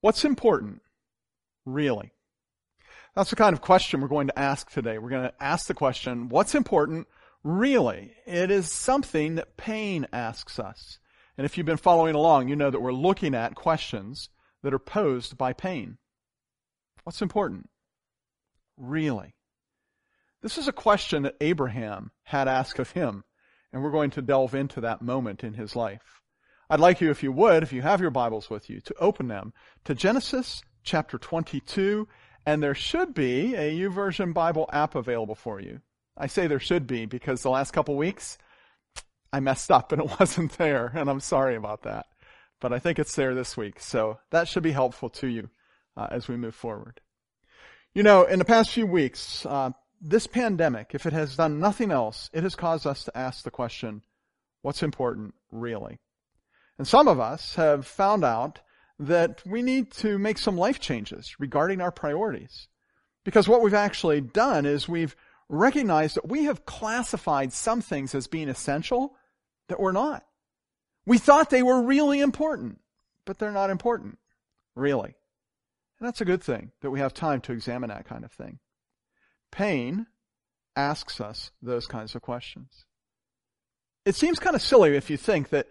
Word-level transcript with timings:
What's 0.00 0.24
important? 0.24 0.82
Really? 1.66 2.12
That's 3.14 3.30
the 3.30 3.36
kind 3.36 3.52
of 3.52 3.60
question 3.60 4.00
we're 4.00 4.08
going 4.08 4.28
to 4.28 4.38
ask 4.38 4.70
today. 4.70 4.98
We're 4.98 5.10
going 5.10 5.28
to 5.28 5.42
ask 5.42 5.66
the 5.66 5.74
question, 5.74 6.28
what's 6.28 6.54
important? 6.54 7.08
Really? 7.42 8.12
It 8.26 8.50
is 8.50 8.70
something 8.72 9.34
that 9.34 9.56
pain 9.56 10.06
asks 10.12 10.58
us. 10.58 10.98
And 11.36 11.44
if 11.44 11.56
you've 11.56 11.66
been 11.66 11.76
following 11.76 12.14
along, 12.14 12.48
you 12.48 12.56
know 12.56 12.70
that 12.70 12.80
we're 12.80 12.92
looking 12.92 13.34
at 13.34 13.54
questions 13.54 14.28
that 14.62 14.74
are 14.74 14.78
posed 14.78 15.36
by 15.36 15.52
pain. 15.52 15.98
What's 17.04 17.22
important? 17.22 17.68
Really? 18.76 19.34
This 20.42 20.58
is 20.58 20.68
a 20.68 20.72
question 20.72 21.22
that 21.24 21.36
Abraham 21.40 22.12
had 22.24 22.48
asked 22.48 22.78
of 22.78 22.92
him, 22.92 23.24
and 23.72 23.82
we're 23.82 23.90
going 23.90 24.10
to 24.10 24.22
delve 24.22 24.54
into 24.54 24.80
that 24.82 25.02
moment 25.02 25.42
in 25.44 25.54
his 25.54 25.74
life. 25.74 26.19
I'd 26.72 26.78
like 26.78 27.00
you, 27.00 27.10
if 27.10 27.24
you 27.24 27.32
would, 27.32 27.64
if 27.64 27.72
you 27.72 27.82
have 27.82 28.00
your 28.00 28.12
Bibles 28.12 28.48
with 28.48 28.70
you, 28.70 28.80
to 28.82 28.94
open 29.00 29.26
them 29.26 29.52
to 29.82 29.92
Genesis 29.92 30.62
chapter 30.84 31.18
22, 31.18 32.06
and 32.46 32.62
there 32.62 32.76
should 32.76 33.12
be 33.12 33.56
a 33.56 33.76
YouVersion 33.76 34.32
Bible 34.32 34.70
app 34.72 34.94
available 34.94 35.34
for 35.34 35.58
you. 35.60 35.80
I 36.16 36.28
say 36.28 36.46
there 36.46 36.60
should 36.60 36.86
be 36.86 37.06
because 37.06 37.42
the 37.42 37.50
last 37.50 37.72
couple 37.72 37.96
weeks 37.96 38.38
I 39.32 39.40
messed 39.40 39.72
up 39.72 39.90
and 39.90 40.00
it 40.00 40.16
wasn't 40.20 40.56
there, 40.58 40.92
and 40.94 41.10
I'm 41.10 41.18
sorry 41.18 41.56
about 41.56 41.82
that. 41.82 42.06
But 42.60 42.72
I 42.72 42.78
think 42.78 43.00
it's 43.00 43.16
there 43.16 43.34
this 43.34 43.56
week, 43.56 43.80
so 43.80 44.20
that 44.30 44.46
should 44.46 44.62
be 44.62 44.70
helpful 44.70 45.08
to 45.08 45.26
you 45.26 45.50
uh, 45.96 46.06
as 46.12 46.28
we 46.28 46.36
move 46.36 46.54
forward. 46.54 47.00
You 47.94 48.04
know, 48.04 48.22
in 48.22 48.38
the 48.38 48.44
past 48.44 48.70
few 48.70 48.86
weeks, 48.86 49.44
uh, 49.44 49.70
this 50.00 50.28
pandemic, 50.28 50.94
if 50.94 51.04
it 51.04 51.12
has 51.14 51.34
done 51.34 51.58
nothing 51.58 51.90
else, 51.90 52.30
it 52.32 52.44
has 52.44 52.54
caused 52.54 52.86
us 52.86 53.02
to 53.02 53.18
ask 53.18 53.42
the 53.42 53.50
question, 53.50 54.04
what's 54.62 54.84
important 54.84 55.34
really? 55.50 55.98
And 56.80 56.88
some 56.88 57.08
of 57.08 57.20
us 57.20 57.56
have 57.56 57.86
found 57.86 58.24
out 58.24 58.60
that 58.98 59.42
we 59.44 59.60
need 59.60 59.92
to 59.98 60.16
make 60.16 60.38
some 60.38 60.56
life 60.56 60.80
changes 60.80 61.38
regarding 61.38 61.82
our 61.82 61.90
priorities. 61.92 62.68
Because 63.22 63.46
what 63.46 63.60
we've 63.60 63.74
actually 63.74 64.22
done 64.22 64.64
is 64.64 64.88
we've 64.88 65.14
recognized 65.50 66.16
that 66.16 66.30
we 66.30 66.44
have 66.44 66.64
classified 66.64 67.52
some 67.52 67.82
things 67.82 68.14
as 68.14 68.28
being 68.28 68.48
essential 68.48 69.14
that 69.68 69.78
were 69.78 69.92
not. 69.92 70.24
We 71.04 71.18
thought 71.18 71.50
they 71.50 71.62
were 71.62 71.82
really 71.82 72.20
important, 72.20 72.80
but 73.26 73.38
they're 73.38 73.52
not 73.52 73.68
important, 73.68 74.16
really. 74.74 75.14
And 75.98 76.08
that's 76.08 76.22
a 76.22 76.24
good 76.24 76.42
thing 76.42 76.72
that 76.80 76.90
we 76.90 77.00
have 77.00 77.12
time 77.12 77.42
to 77.42 77.52
examine 77.52 77.90
that 77.90 78.08
kind 78.08 78.24
of 78.24 78.32
thing. 78.32 78.58
Pain 79.52 80.06
asks 80.74 81.20
us 81.20 81.50
those 81.60 81.86
kinds 81.86 82.14
of 82.14 82.22
questions. 82.22 82.86
It 84.06 84.14
seems 84.14 84.38
kind 84.38 84.56
of 84.56 84.62
silly 84.62 84.96
if 84.96 85.10
you 85.10 85.18
think 85.18 85.50
that 85.50 85.66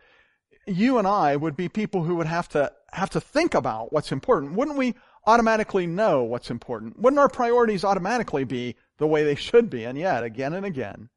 you 0.70 0.98
and 0.98 1.08
I 1.08 1.36
would 1.36 1.56
be 1.56 1.70
people 1.70 2.04
who 2.04 2.16
would 2.16 2.28
have 2.28 2.48
to 2.50 2.72
have 2.92 3.10
to 3.12 3.22
think 3.22 3.54
about 3.54 3.92
what's 3.94 4.12
important. 4.12 4.54
Wouldn't 4.54 4.78
we 4.78 4.96
automatically 5.26 5.88
know 5.88 6.24
what's 6.24 6.50
important? 6.50 7.00
Wouldn't 7.00 7.20
our 7.20 7.30
priorities 7.30 7.84
automatically 7.84 8.44
be 8.44 8.76
the 8.98 9.08
way 9.08 9.24
they 9.24 9.36
should 9.36 9.70
be? 9.70 9.84
And 9.84 9.98
yet, 9.98 10.24
again 10.24 10.54
and 10.54 10.66
again, 10.66 11.10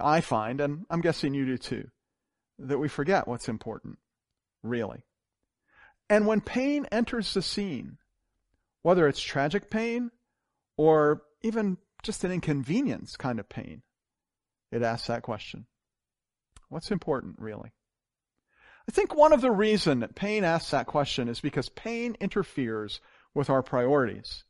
I 0.00 0.20
find, 0.20 0.60
and 0.60 0.86
I'm 0.90 1.00
guessing 1.00 1.34
you 1.34 1.46
do 1.46 1.58
too, 1.58 1.88
that 2.58 2.78
we 2.78 2.88
forget 2.88 3.28
what's 3.28 3.48
important, 3.48 3.98
really. 4.62 5.04
And 6.10 6.26
when 6.26 6.40
pain 6.40 6.86
enters 6.90 7.34
the 7.34 7.42
scene, 7.42 7.98
whether 8.82 9.06
it's 9.08 9.20
tragic 9.20 9.70
pain 9.70 10.10
or 10.76 11.22
even 11.42 11.76
just 12.02 12.24
an 12.24 12.32
inconvenience 12.32 13.16
kind 13.16 13.38
of 13.38 13.48
pain, 13.48 13.82
it 14.72 14.82
asks 14.82 15.08
that 15.08 15.22
question. 15.22 15.66
What's 16.68 16.90
important, 16.90 17.36
really? 17.38 17.72
I 18.88 18.90
think 18.90 19.14
one 19.14 19.34
of 19.34 19.42
the 19.42 19.50
reason 19.50 20.00
that 20.00 20.14
pain 20.14 20.44
asks 20.44 20.70
that 20.70 20.86
question 20.86 21.28
is 21.28 21.40
because 21.40 21.68
pain 21.68 22.16
interferes 22.20 23.00
with 23.34 23.50
our 23.50 23.62
priorities. 23.62 24.44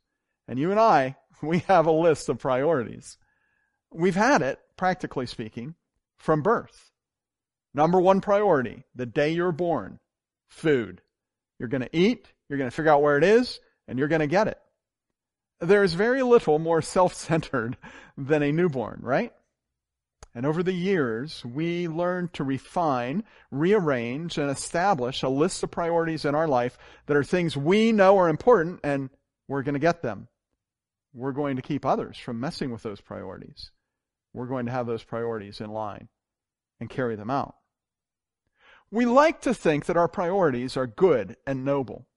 And 0.47 0.57
you 0.57 0.71
and 0.71 0.79
I, 0.79 1.17
we 1.41 1.59
have 1.67 1.85
a 1.85 1.91
list 1.91 2.29
of 2.29 2.39
priorities. 2.39 3.17
We've 3.91 4.15
had 4.15 4.41
it, 4.41 4.59
practically 4.77 5.25
speaking, 5.25 5.75
from 6.17 6.41
birth. 6.41 6.91
Number 7.73 7.99
one 7.99 8.21
priority, 8.21 8.83
the 8.95 9.05
day 9.05 9.31
you're 9.31 9.51
born, 9.51 9.99
food. 10.47 11.01
You're 11.59 11.69
going 11.69 11.81
to 11.81 11.95
eat, 11.95 12.25
you're 12.47 12.57
going 12.57 12.69
to 12.69 12.75
figure 12.75 12.91
out 12.91 13.01
where 13.01 13.17
it 13.17 13.23
is, 13.23 13.59
and 13.87 13.99
you're 13.99 14.07
going 14.07 14.21
to 14.21 14.27
get 14.27 14.47
it. 14.47 14.59
There 15.59 15.83
is 15.83 15.93
very 15.93 16.23
little 16.23 16.59
more 16.59 16.81
self-centered 16.95 17.77
than 18.17 18.41
a 18.41 18.53
newborn, 18.53 18.99
right? 19.03 19.33
And 20.35 20.45
over 20.45 20.61
the 20.61 20.73
years, 20.73 21.43
we 21.43 21.87
learn 21.87 22.29
to 22.33 22.43
refine, 22.43 23.23
rearrange, 23.51 24.37
and 24.37 24.49
establish 24.49 25.23
a 25.23 25.29
list 25.29 25.63
of 25.63 25.71
priorities 25.71 26.23
in 26.23 26.35
our 26.35 26.47
life 26.47 26.77
that 27.07 27.17
are 27.17 27.23
things 27.23 27.57
we 27.57 27.91
know 27.91 28.17
are 28.17 28.29
important 28.29 28.79
and 28.83 29.09
we're 29.47 29.63
going 29.63 29.73
to 29.73 29.79
get 29.79 30.01
them. 30.01 30.27
We're 31.13 31.31
going 31.31 31.55
to 31.55 31.63
keep 31.63 31.85
others 31.85 32.17
from 32.17 32.39
messing 32.39 32.71
with 32.71 32.83
those 32.83 33.01
priorities. 33.01 33.71
We're 34.33 34.45
going 34.45 34.67
to 34.67 34.71
have 34.71 34.85
those 34.85 35.03
priorities 35.03 35.59
in 35.59 35.71
line 35.71 36.07
and 36.79 36.89
carry 36.89 37.15
them 37.15 37.31
out. 37.31 37.55
We 38.91 39.05
like 39.05 39.41
to 39.41 39.53
think 39.53 39.85
that 39.85 39.97
our 39.97 40.07
priorities 40.07 40.77
are 40.77 40.87
good 40.87 41.37
and 41.47 41.65
noble. 41.65 42.07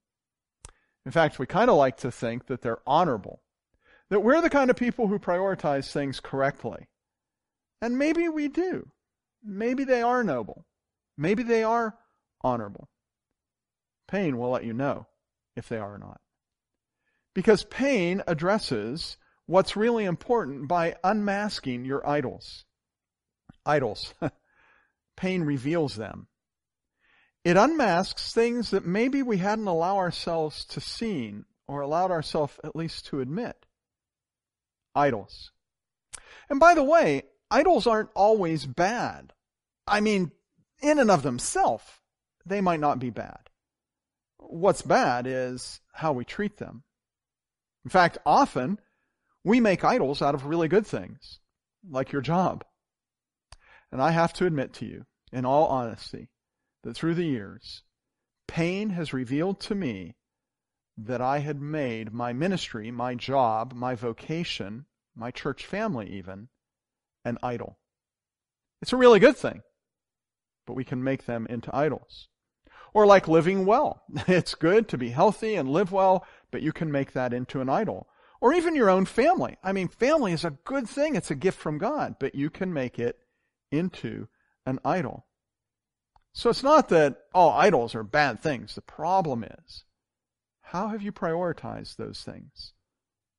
In 1.05 1.12
fact, 1.12 1.39
we 1.39 1.47
kind 1.47 1.71
of 1.71 1.77
like 1.77 1.97
to 1.99 2.11
think 2.11 2.47
that 2.47 2.62
they're 2.62 2.79
honorable, 2.87 3.43
that 4.11 4.21
we're 4.21 4.41
the 4.41 4.50
kind 4.50 4.71
of 4.71 4.77
people 4.77 5.09
who 5.09 5.19
prioritize 5.19 5.91
things 5.91 6.21
correctly. 6.21 6.89
And 7.82 7.98
maybe 7.98 8.28
we 8.28 8.47
do. 8.47 8.88
Maybe 9.43 9.82
they 9.82 10.03
are 10.03 10.22
noble. 10.22 10.65
Maybe 11.19 11.43
they 11.43 11.65
are 11.65 11.98
honorable. 12.41 12.88
Pain 14.06 14.38
will 14.38 14.50
let 14.50 14.65
you 14.65 14.72
know 14.72 15.09
if 15.56 15.69
they 15.69 15.78
are 15.78 15.94
or 15.94 15.98
not. 15.98 16.20
Because 17.34 17.65
pain 17.65 18.22
addresses 18.28 19.16
what's 19.47 19.76
really 19.76 20.04
important 20.04 20.69
by 20.69 20.94
unmasking 21.03 21.84
your 21.84 22.06
idols. 22.09 22.65
Idols. 23.66 24.14
pain 25.16 25.43
reveals 25.43 25.97
them. 25.97 26.28
It 27.44 27.56
unmasks 27.56 28.32
things 28.32 28.70
that 28.70 28.87
maybe 28.87 29.22
we 29.22 29.38
hadn't 29.38 29.66
allowed 29.66 29.97
ourselves 29.97 30.64
to 30.66 30.81
see 30.81 31.34
or 31.66 31.81
allowed 31.81 32.12
ourselves 32.12 32.60
at 32.62 32.76
least 32.76 33.06
to 33.06 33.20
admit. 33.20 33.56
Idols. 34.94 35.50
And 36.49 36.60
by 36.60 36.75
the 36.75 36.84
way, 36.84 37.25
idols 37.53 37.87
aren't 37.87 38.09
always 38.15 38.65
bad. 38.65 39.33
I 39.87 40.01
mean, 40.01 40.33
in 40.81 40.99
and 40.99 41.11
of 41.11 41.23
themselves, 41.23 41.85
they 42.47 42.61
might 42.61 42.81
not 42.81 42.99
be 42.99 43.11
bad. 43.11 43.51
What's 44.39 44.83
bad 44.83 45.27
is 45.27 45.81
how 45.93 46.12
we 46.12 46.25
treat 46.25 46.57
them. 46.57 46.83
In 47.85 47.91
fact, 47.91 48.19
often 48.25 48.81
we 49.45 49.61
make 49.61 49.85
idols 49.85 50.23
out 50.23 50.35
of 50.35 50.47
really 50.47 50.69
good 50.69 50.87
things, 50.87 51.41
like 51.89 52.11
your 52.11 52.23
job. 52.23 52.65
And 53.91 54.01
I 54.01 54.12
have 54.12 54.33
to 54.35 54.47
admit 54.47 54.73
to 54.75 54.87
you, 54.87 55.05
in 55.31 55.45
all 55.45 55.67
honesty, 55.67 56.31
that 56.83 56.95
through 56.95 57.15
the 57.15 57.27
years, 57.27 57.83
pain 58.49 58.91
has 58.91 59.12
revealed 59.12 59.61
to 59.61 59.75
me 59.75 60.17
that 60.97 61.21
I 61.21 61.41
had 61.41 61.61
made 61.61 62.12
my 62.12 62.33
ministry, 62.33 62.91
my 62.91 63.15
job, 63.15 63.73
my 63.75 63.95
vocation, 63.95 64.87
my 65.15 65.31
church 65.31 65.67
family 65.67 66.09
even, 66.11 66.49
an 67.25 67.38
idol. 67.43 67.78
It's 68.81 68.93
a 68.93 68.97
really 68.97 69.21
good 69.21 69.37
thing, 69.37 69.62
but 70.66 70.75
we 70.75 70.84
can 70.84 71.03
make 71.05 71.27
them 71.27 71.47
into 71.49 71.75
idols. 71.75 72.28
Or 72.94 73.06
like 73.06 73.28
living 73.28 73.65
well. 73.65 74.03
It's 74.28 74.55
good 74.55 74.88
to 74.88 74.99
be 74.99 75.10
healthy 75.10 75.55
and 75.55 75.69
live 75.69 75.93
well, 75.93 76.27
but 76.50 76.62
you 76.62 76.72
can 76.72 76.93
make 76.93 77.12
that 77.12 77.32
into 77.32 77.61
an 77.61 77.69
idol. 77.69 78.09
Or 78.41 78.53
even 78.53 78.75
your 78.75 78.91
own 78.91 79.05
family. 79.05 79.56
I 79.62 79.72
mean, 79.72 79.88
family 79.88 80.32
is 80.32 80.44
a 80.44 80.59
good 80.65 80.88
thing. 80.88 81.15
It's 81.15 81.31
a 81.31 81.37
gift 81.37 81.59
from 81.59 81.78
God, 81.78 82.16
but 82.19 82.34
you 82.34 82.50
can 82.50 82.72
make 82.72 82.99
it 82.99 83.19
into 83.71 84.28
an 84.66 84.81
idol. 84.84 85.27
So 86.32 86.50
it's 86.50 86.62
not 86.62 86.88
that 86.88 87.19
all 87.32 87.50
idols 87.50 87.94
are 87.94 88.03
bad 88.03 88.41
things. 88.41 88.75
The 88.75 88.82
problem 88.82 89.44
is, 89.44 89.84
how 90.61 90.88
have 90.88 91.03
you 91.03 91.12
prioritized 91.12 91.97
those 91.97 92.23
things? 92.23 92.73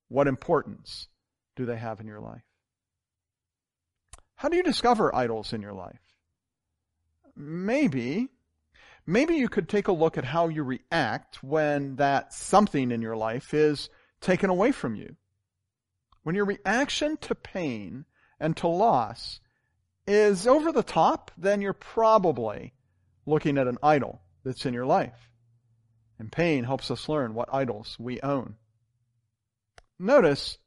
What 0.08 0.28
importance 0.28 1.08
do 1.56 1.66
they 1.66 1.78
have 1.78 2.00
in 2.00 2.08
your 2.08 2.22
life? 2.22 2.44
How 4.36 4.50
do 4.50 4.58
you 4.58 4.64
discover 4.64 5.16
idols 5.16 5.54
in 5.54 5.62
your 5.62 5.74
life? 5.74 6.00
Maybe, 7.36 8.30
maybe 9.06 9.36
you 9.36 9.50
could 9.50 9.70
take 9.70 9.88
a 9.88 9.94
look 9.94 10.18
at 10.18 10.26
how 10.26 10.50
you 10.50 10.64
react 10.64 11.42
when 11.42 11.96
that 11.96 12.34
something 12.34 12.92
in 12.92 13.02
your 13.02 13.16
life 13.16 13.54
is 13.54 13.90
taken 14.22 14.50
away 14.50 14.72
from 14.72 14.96
you. 14.96 15.16
When 16.24 16.36
your 16.36 16.46
reaction 16.46 17.18
to 17.18 17.36
pain 17.36 18.06
and 18.40 18.56
to 18.58 18.68
loss 18.68 19.40
is 20.08 20.48
over 20.48 20.72
the 20.72 20.84
top, 20.84 21.32
then 21.38 21.62
you're 21.62 21.74
probably 21.74 22.74
looking 23.26 23.58
at 23.58 23.68
an 23.68 23.78
idol 23.82 24.22
that's 24.44 24.66
in 24.66 24.74
your 24.74 24.86
life. 24.86 25.30
And 26.20 26.32
pain 26.32 26.64
helps 26.64 26.92
us 26.92 27.10
learn 27.10 27.34
what 27.34 27.54
idols 27.54 27.98
we 28.00 28.22
own. 28.22 28.56
Notice, 29.98 30.58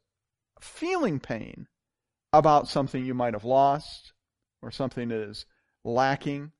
feeling 0.59 1.19
pain 1.19 1.67
about 2.37 2.67
something 2.67 3.05
you 3.05 3.13
might 3.13 3.33
have 3.33 3.43
lost 3.45 4.13
or 4.61 4.71
something 4.71 5.09
that 5.09 5.19
is 5.19 5.45
lacking, 5.83 6.51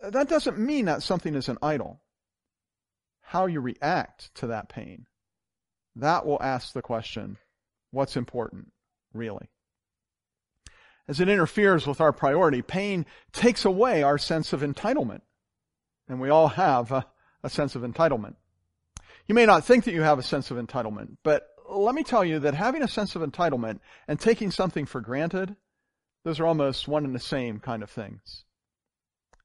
that 0.00 0.28
doesn't 0.28 0.58
mean 0.58 0.86
that 0.86 1.02
something 1.02 1.34
is 1.34 1.48
an 1.48 1.58
idol. 1.62 2.00
how 3.28 3.44
you 3.44 3.60
react 3.60 4.34
to 4.34 4.46
that 4.46 4.70
pain, 4.70 5.04
that 5.94 6.24
will 6.24 6.42
ask 6.42 6.72
the 6.72 6.80
question, 6.80 7.36
what's 7.90 8.16
important, 8.16 8.72
really? 9.12 9.50
As 11.06 11.20
it 11.20 11.28
interferes 11.28 11.86
with 11.86 12.00
our 12.00 12.12
priority, 12.12 12.62
pain 12.62 13.04
takes 13.32 13.66
away 13.66 14.02
our 14.02 14.16
sense 14.16 14.54
of 14.54 14.62
entitlement. 14.62 15.20
And 16.08 16.22
we 16.22 16.30
all 16.30 16.48
have 16.48 16.90
a, 16.90 17.06
a 17.42 17.50
sense 17.50 17.74
of 17.74 17.82
entitlement. 17.82 18.36
You 19.26 19.34
may 19.34 19.44
not 19.44 19.64
think 19.66 19.84
that 19.84 19.92
you 19.92 20.00
have 20.00 20.18
a 20.18 20.22
sense 20.22 20.50
of 20.50 20.56
entitlement, 20.56 21.18
but 21.22 21.46
let 21.70 21.94
me 21.94 22.02
tell 22.02 22.24
you 22.24 22.38
that 22.40 22.54
having 22.54 22.82
a 22.82 22.88
sense 22.88 23.14
of 23.14 23.22
entitlement 23.22 23.80
and 24.06 24.18
taking 24.18 24.50
something 24.50 24.86
for 24.86 25.00
granted, 25.00 25.56
those 26.24 26.40
are 26.40 26.46
almost 26.46 26.88
one 26.88 27.04
and 27.04 27.14
the 27.14 27.20
same 27.20 27.60
kind 27.60 27.82
of 27.82 27.90
things. 27.90 28.44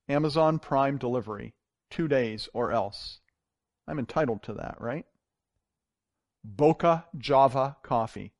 Amazon 0.10 0.60
Prime 0.60 0.98
delivery, 0.98 1.54
two 1.90 2.08
days 2.08 2.50
or 2.54 2.72
else. 2.72 3.20
I'm 3.88 4.00
entitled 4.00 4.44
to 4.44 4.54
that, 4.54 4.76
right? 4.80 5.06
Boca 6.44 7.06
Java 7.18 7.78
coffee. 7.84 8.34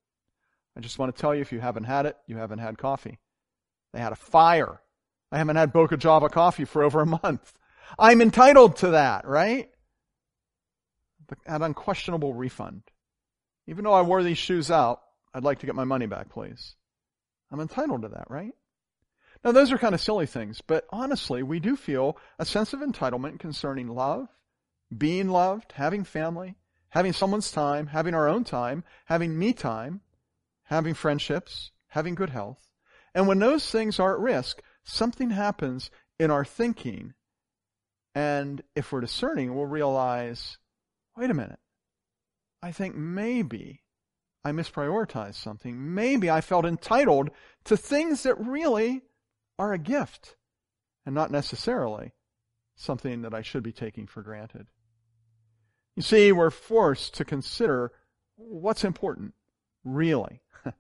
I 0.76 0.82
just 0.82 1.00
want 1.00 1.16
to 1.16 1.22
tell 1.22 1.36
you 1.36 1.42
if 1.42 1.52
you 1.52 1.60
haven't 1.60 1.86
had 1.86 2.06
it, 2.06 2.18
you 2.28 2.38
haven't 2.38 2.60
had 2.60 2.78
coffee. 2.78 3.20
They 3.94 4.00
had 4.00 4.12
a 4.12 4.18
fire. 4.18 4.82
I 5.32 5.38
haven't 5.38 5.56
had 5.56 5.72
Boca 5.72 5.98
Java 5.98 6.30
coffee 6.30 6.66
for 6.66 6.84
over 6.84 7.02
a 7.02 7.06
month. 7.06 7.54
I'm 7.98 8.22
entitled 8.22 8.78
to 8.78 8.90
that, 8.90 9.28
right? 9.28 9.70
An 11.46 11.62
unquestionable 11.62 12.34
refund. 12.34 12.84
Even 13.68 13.84
though 13.84 13.94
I 13.94 14.02
wore 14.02 14.24
these 14.24 14.38
shoes 14.38 14.70
out, 14.70 15.02
I'd 15.34 15.44
like 15.44 15.60
to 15.60 15.66
get 15.66 15.76
my 15.76 15.84
money 15.84 16.06
back, 16.06 16.30
please. 16.30 16.76
I'm 17.52 17.60
entitled 17.60 18.02
to 18.04 18.10
that, 18.10 18.30
right? 18.30 18.54
Now, 19.44 19.52
those 19.52 19.72
are 19.72 19.78
kind 19.78 19.94
of 19.94 20.02
silly 20.02 20.26
things, 20.26 20.62
but 20.62 20.86
honestly, 20.90 21.44
we 21.44 21.60
do 21.60 21.76
feel 21.76 22.18
a 22.40 22.46
sense 22.46 22.74
of 22.74 22.80
entitlement 22.80 23.40
concerning 23.40 23.90
love, 23.90 24.28
being 24.96 25.30
loved, 25.30 25.74
having 25.74 26.04
family, 26.04 26.56
having 26.90 27.14
someone's 27.14 27.52
time, 27.52 27.88
having 27.88 28.14
our 28.14 28.28
own 28.28 28.44
time, 28.44 28.84
having 29.06 29.38
me 29.38 29.52
time, 29.52 30.02
having 30.64 30.94
friendships, 30.94 31.72
having 31.88 32.16
good 32.16 32.30
health. 32.30 32.70
And 33.14 33.28
when 33.28 33.40
those 33.40 33.70
things 33.70 34.00
are 34.00 34.14
at 34.14 34.20
risk, 34.20 34.62
something 34.84 35.32
happens 35.32 35.92
in 36.20 36.32
our 36.32 36.46
thinking. 36.46 37.14
And 38.16 38.62
if 38.76 38.92
we're 38.92 39.02
discerning, 39.02 39.56
we'll 39.56 39.66
realize, 39.66 40.58
wait 41.18 41.30
a 41.30 41.34
minute. 41.34 41.60
I 42.64 42.72
think 42.72 42.96
maybe 42.96 43.82
I 44.46 44.52
misprioritized 44.52 45.36
something. 45.36 45.94
Maybe 45.94 46.30
I 46.30 46.40
felt 46.40 46.64
entitled 46.64 47.30
to 47.66 47.76
things 47.76 48.24
that 48.24 48.40
really 48.40 49.02
are 49.60 49.74
a 49.74 49.78
gift 49.78 50.38
and 51.06 51.14
not 51.14 51.30
necessarily 51.30 52.14
something 52.78 53.24
that 53.24 53.34
I 53.34 53.42
should 53.42 53.64
be 53.64 53.74
taking 53.74 54.08
for 54.08 54.22
granted. 54.22 54.68
You 55.98 56.04
see, 56.04 56.32
we're 56.32 56.50
forced 56.50 57.16
to 57.16 57.26
consider 57.26 57.92
what's 58.38 58.86
important, 58.86 59.34
really, 59.84 60.42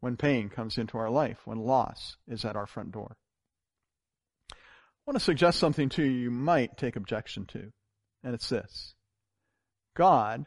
when 0.00 0.18
pain 0.18 0.50
comes 0.50 0.76
into 0.76 0.98
our 0.98 1.10
life, 1.10 1.46
when 1.46 1.58
loss 1.58 2.18
is 2.28 2.44
at 2.44 2.56
our 2.56 2.66
front 2.66 2.92
door. 2.92 3.16
I 4.52 4.56
want 5.06 5.18
to 5.18 5.24
suggest 5.24 5.58
something 5.58 5.88
to 5.90 6.04
you 6.04 6.10
you 6.10 6.30
might 6.30 6.76
take 6.76 6.94
objection 6.94 7.46
to, 7.46 7.72
and 8.22 8.34
it's 8.34 8.50
this. 8.50 8.94
God 9.96 10.44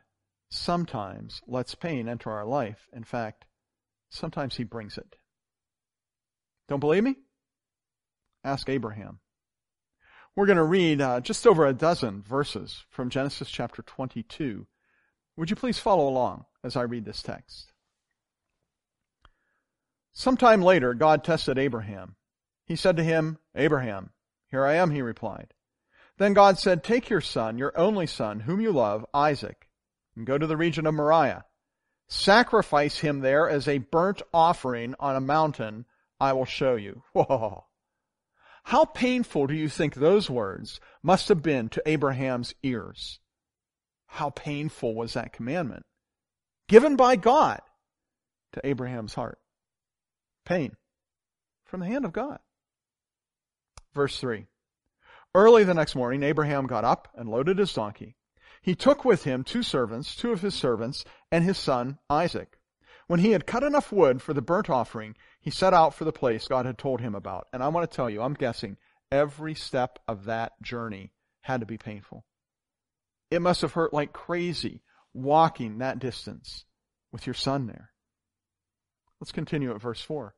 sometimes 0.56 1.42
lets 1.48 1.76
pain 1.76 2.08
enter 2.08 2.32
our 2.32 2.46
life. 2.46 2.88
In 2.94 3.04
fact, 3.04 3.46
sometimes 4.10 4.56
He 4.56 4.64
brings 4.64 4.98
it. 4.98 5.18
Don't 6.68 6.80
believe 6.80 7.04
me? 7.04 7.16
Ask 8.44 8.70
Abraham. 8.70 9.20
We're 10.36 10.48
going 10.48 10.58
to 10.58 10.64
read 10.64 11.00
uh, 11.00 11.22
just 11.22 11.48
over 11.48 11.66
a 11.66 11.74
dozen 11.74 12.22
verses 12.22 12.84
from 12.90 13.10
Genesis 13.10 13.50
chapter 13.50 13.82
22. 13.82 14.68
Would 15.38 15.50
you 15.50 15.56
please 15.56 15.80
follow 15.80 16.08
along 16.08 16.46
as 16.64 16.76
I 16.76 16.82
read 16.82 17.06
this 17.06 17.22
text? 17.22 17.72
Sometime 20.12 20.62
later, 20.62 20.94
God 20.94 21.24
tested 21.24 21.58
Abraham. 21.58 22.16
He 22.66 22.76
said 22.76 22.98
to 22.98 23.04
him, 23.04 23.38
Abraham, 23.54 24.12
here 24.50 24.66
I 24.66 24.76
am, 24.76 24.92
he 24.92 25.02
replied. 25.02 25.54
Then 26.18 26.34
God 26.34 26.58
said, 26.58 26.84
Take 26.84 27.10
your 27.10 27.22
son, 27.22 27.58
your 27.58 27.78
only 27.78 28.08
son, 28.08 28.42
whom 28.42 28.62
you 28.62 28.72
love, 28.72 29.06
Isaac, 29.14 29.65
and 30.16 30.26
go 30.26 30.38
to 30.38 30.48
the 30.48 30.58
region 30.58 30.86
of 30.86 30.94
Moriah. 30.94 31.46
Sacrifice 32.08 33.00
him 33.00 33.20
there 33.20 33.50
as 33.50 33.68
a 33.68 33.80
burnt 33.80 34.22
offering 34.34 34.96
on 35.00 35.16
a 35.16 35.22
mountain 35.22 35.86
I 36.20 36.34
will 36.34 36.46
show 36.46 36.76
you. 36.76 37.04
Whoa. 37.14 37.66
How 38.64 38.86
painful 38.86 39.48
do 39.48 39.54
you 39.54 39.70
think 39.70 39.94
those 39.94 40.30
words 40.30 40.80
must 41.04 41.30
have 41.30 41.44
been 41.44 41.70
to 41.70 41.84
Abraham's 41.86 42.54
ears? 42.64 43.20
How 44.08 44.30
painful 44.30 44.96
was 44.96 45.14
that 45.14 45.34
commandment? 45.34 45.86
Given 46.68 46.96
by 46.96 47.16
God 47.16 47.62
to 48.54 48.66
Abraham's 48.66 49.14
heart. 49.14 49.40
Pain 50.46 50.76
from 51.66 51.82
the 51.82 51.86
hand 51.86 52.06
of 52.06 52.14
God. 52.14 52.40
Verse 53.94 54.20
3. 54.20 54.48
Early 55.34 55.64
the 55.64 55.74
next 55.74 55.96
morning, 55.96 56.24
Abraham 56.24 56.66
got 56.66 56.86
up 56.86 57.10
and 57.16 57.30
loaded 57.30 57.58
his 57.58 57.74
donkey. 57.74 58.16
He 58.66 58.74
took 58.74 59.06
with 59.06 59.26
him 59.26 59.44
two 59.44 59.62
servants, 59.62 60.16
two 60.16 60.32
of 60.32 60.42
his 60.42 60.56
servants, 60.56 61.06
and 61.32 61.44
his 61.44 61.56
son 61.56 62.00
Isaac. 62.10 62.58
When 63.06 63.20
he 63.20 63.30
had 63.30 63.46
cut 63.46 63.62
enough 63.62 63.92
wood 63.92 64.24
for 64.24 64.34
the 64.34 64.42
burnt 64.42 64.72
offering, 64.72 65.16
he 65.40 65.52
set 65.52 65.72
out 65.72 65.94
for 65.94 66.04
the 66.04 66.12
place 66.12 66.48
God 66.48 66.66
had 66.66 66.80
told 66.80 67.00
him 67.00 67.14
about. 67.14 67.46
And 67.54 67.62
I 67.62 67.68
want 67.68 67.88
to 67.88 67.96
tell 67.96 68.10
you, 68.10 68.24
I'm 68.24 68.34
guessing 68.34 68.78
every 69.12 69.54
step 69.54 70.00
of 70.08 70.26
that 70.26 70.60
journey 70.64 71.12
had 71.42 71.60
to 71.60 71.68
be 71.68 71.78
painful. 71.78 72.26
It 73.30 73.44
must 73.44 73.62
have 73.62 73.74
hurt 73.74 73.94
like 73.94 74.14
crazy 74.14 74.82
walking 75.14 75.78
that 75.78 76.00
distance 76.00 76.66
with 77.12 77.28
your 77.28 77.36
son 77.36 77.68
there. 77.68 77.92
Let's 79.22 79.32
continue 79.32 79.76
at 79.76 79.82
verse 79.82 80.02
4. 80.02 80.34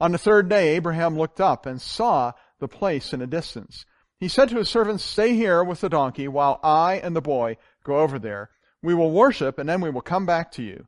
On 0.00 0.12
the 0.12 0.18
third 0.18 0.50
day, 0.50 0.76
Abraham 0.76 1.16
looked 1.16 1.40
up 1.40 1.64
and 1.64 1.80
saw 1.80 2.32
the 2.58 2.68
place 2.68 3.14
in 3.14 3.22
a 3.22 3.26
distance. 3.26 3.86
He 4.20 4.28
said 4.28 4.50
to 4.50 4.58
his 4.58 4.68
servants, 4.68 5.02
Stay 5.02 5.34
here 5.34 5.64
with 5.64 5.80
the 5.80 5.88
donkey 5.88 6.28
while 6.28 6.60
I 6.62 6.96
and 6.96 7.16
the 7.16 7.22
boy 7.22 7.56
go 7.82 8.00
over 8.00 8.18
there. 8.18 8.50
We 8.82 8.94
will 8.94 9.10
worship 9.10 9.58
and 9.58 9.66
then 9.66 9.80
we 9.80 9.88
will 9.88 10.02
come 10.02 10.26
back 10.26 10.52
to 10.52 10.62
you. 10.62 10.86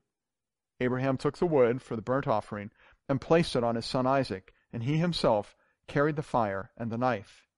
Abraham 0.81 1.17
took 1.17 1.39
the 1.39 1.47
wood 1.47 1.81
for 1.81 1.97
the 1.97 2.03
burnt 2.03 2.29
offering 2.29 2.71
and 3.09 3.21
placed 3.21 3.57
it 3.57 3.65
on 3.65 3.75
his 3.77 3.87
son 3.87 4.07
Isaac, 4.07 4.53
and 4.73 4.83
he 4.83 4.99
himself 4.99 5.57
carried 5.87 6.17
the 6.17 6.23
fire 6.23 6.71
and 6.77 6.91
the 6.91 6.99
knife. 6.99 7.49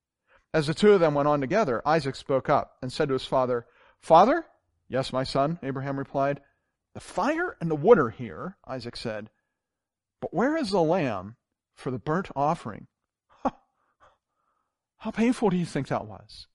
As 0.53 0.69
the 0.69 0.75
two 0.75 0.93
of 0.93 1.01
them 1.01 1.15
went 1.15 1.27
on 1.27 1.41
together, 1.41 1.83
Isaac 1.85 2.15
spoke 2.15 2.49
up 2.49 2.77
and 2.81 2.93
said 2.93 3.09
to 3.09 3.15
his 3.15 3.27
father, 3.27 3.67
Father? 4.01 4.47
Yes, 4.89 5.13
my 5.13 5.25
son, 5.25 5.59
Abraham 5.63 5.99
replied. 5.99 6.41
The 6.95 7.01
fire 7.01 7.57
and 7.61 7.69
the 7.69 7.75
wood 7.77 7.99
are 7.99 8.11
here, 8.11 8.57
Isaac 8.65 8.97
said. 8.97 9.31
But 10.21 10.33
where 10.33 10.57
is 10.57 10.71
the 10.71 10.83
lamb 10.83 11.37
for 11.75 11.91
the 11.91 11.99
burnt 11.99 12.31
offering? 12.37 12.87
How 15.05 15.11
painful 15.11 15.51
do 15.51 15.59
you 15.59 15.67
think 15.67 15.89
that 15.89 16.07
was? 16.07 16.47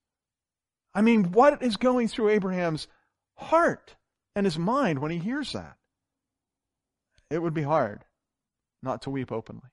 I 0.95 1.03
mean, 1.03 1.33
what 1.33 1.61
is 1.61 1.77
going 1.77 2.07
through 2.07 2.29
Abraham's 2.29 2.87
heart 3.35 3.95
and 4.35 4.43
his 4.43 4.57
mind 4.57 4.97
when 4.97 5.11
he 5.11 5.19
hears 5.19 5.51
that? 5.51 5.77
It 7.29 7.43
would 7.43 7.53
be 7.53 7.61
hard 7.61 8.05
not 8.81 9.03
to 9.03 9.11
weep 9.11 9.31
openly. 9.31 9.69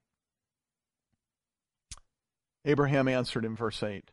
Abraham 2.66 3.08
answered 3.08 3.46
in 3.46 3.56
verse 3.56 3.82
8, 3.82 4.10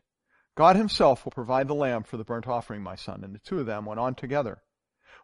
God 0.54 0.76
himself 0.76 1.26
will 1.26 1.32
provide 1.32 1.68
the 1.68 1.74
lamb 1.74 2.02
for 2.02 2.16
the 2.16 2.24
burnt 2.24 2.48
offering, 2.48 2.80
my 2.80 2.96
son. 2.96 3.22
And 3.22 3.34
the 3.34 3.40
two 3.40 3.58
of 3.58 3.66
them 3.66 3.84
went 3.84 4.00
on 4.00 4.14
together. 4.14 4.62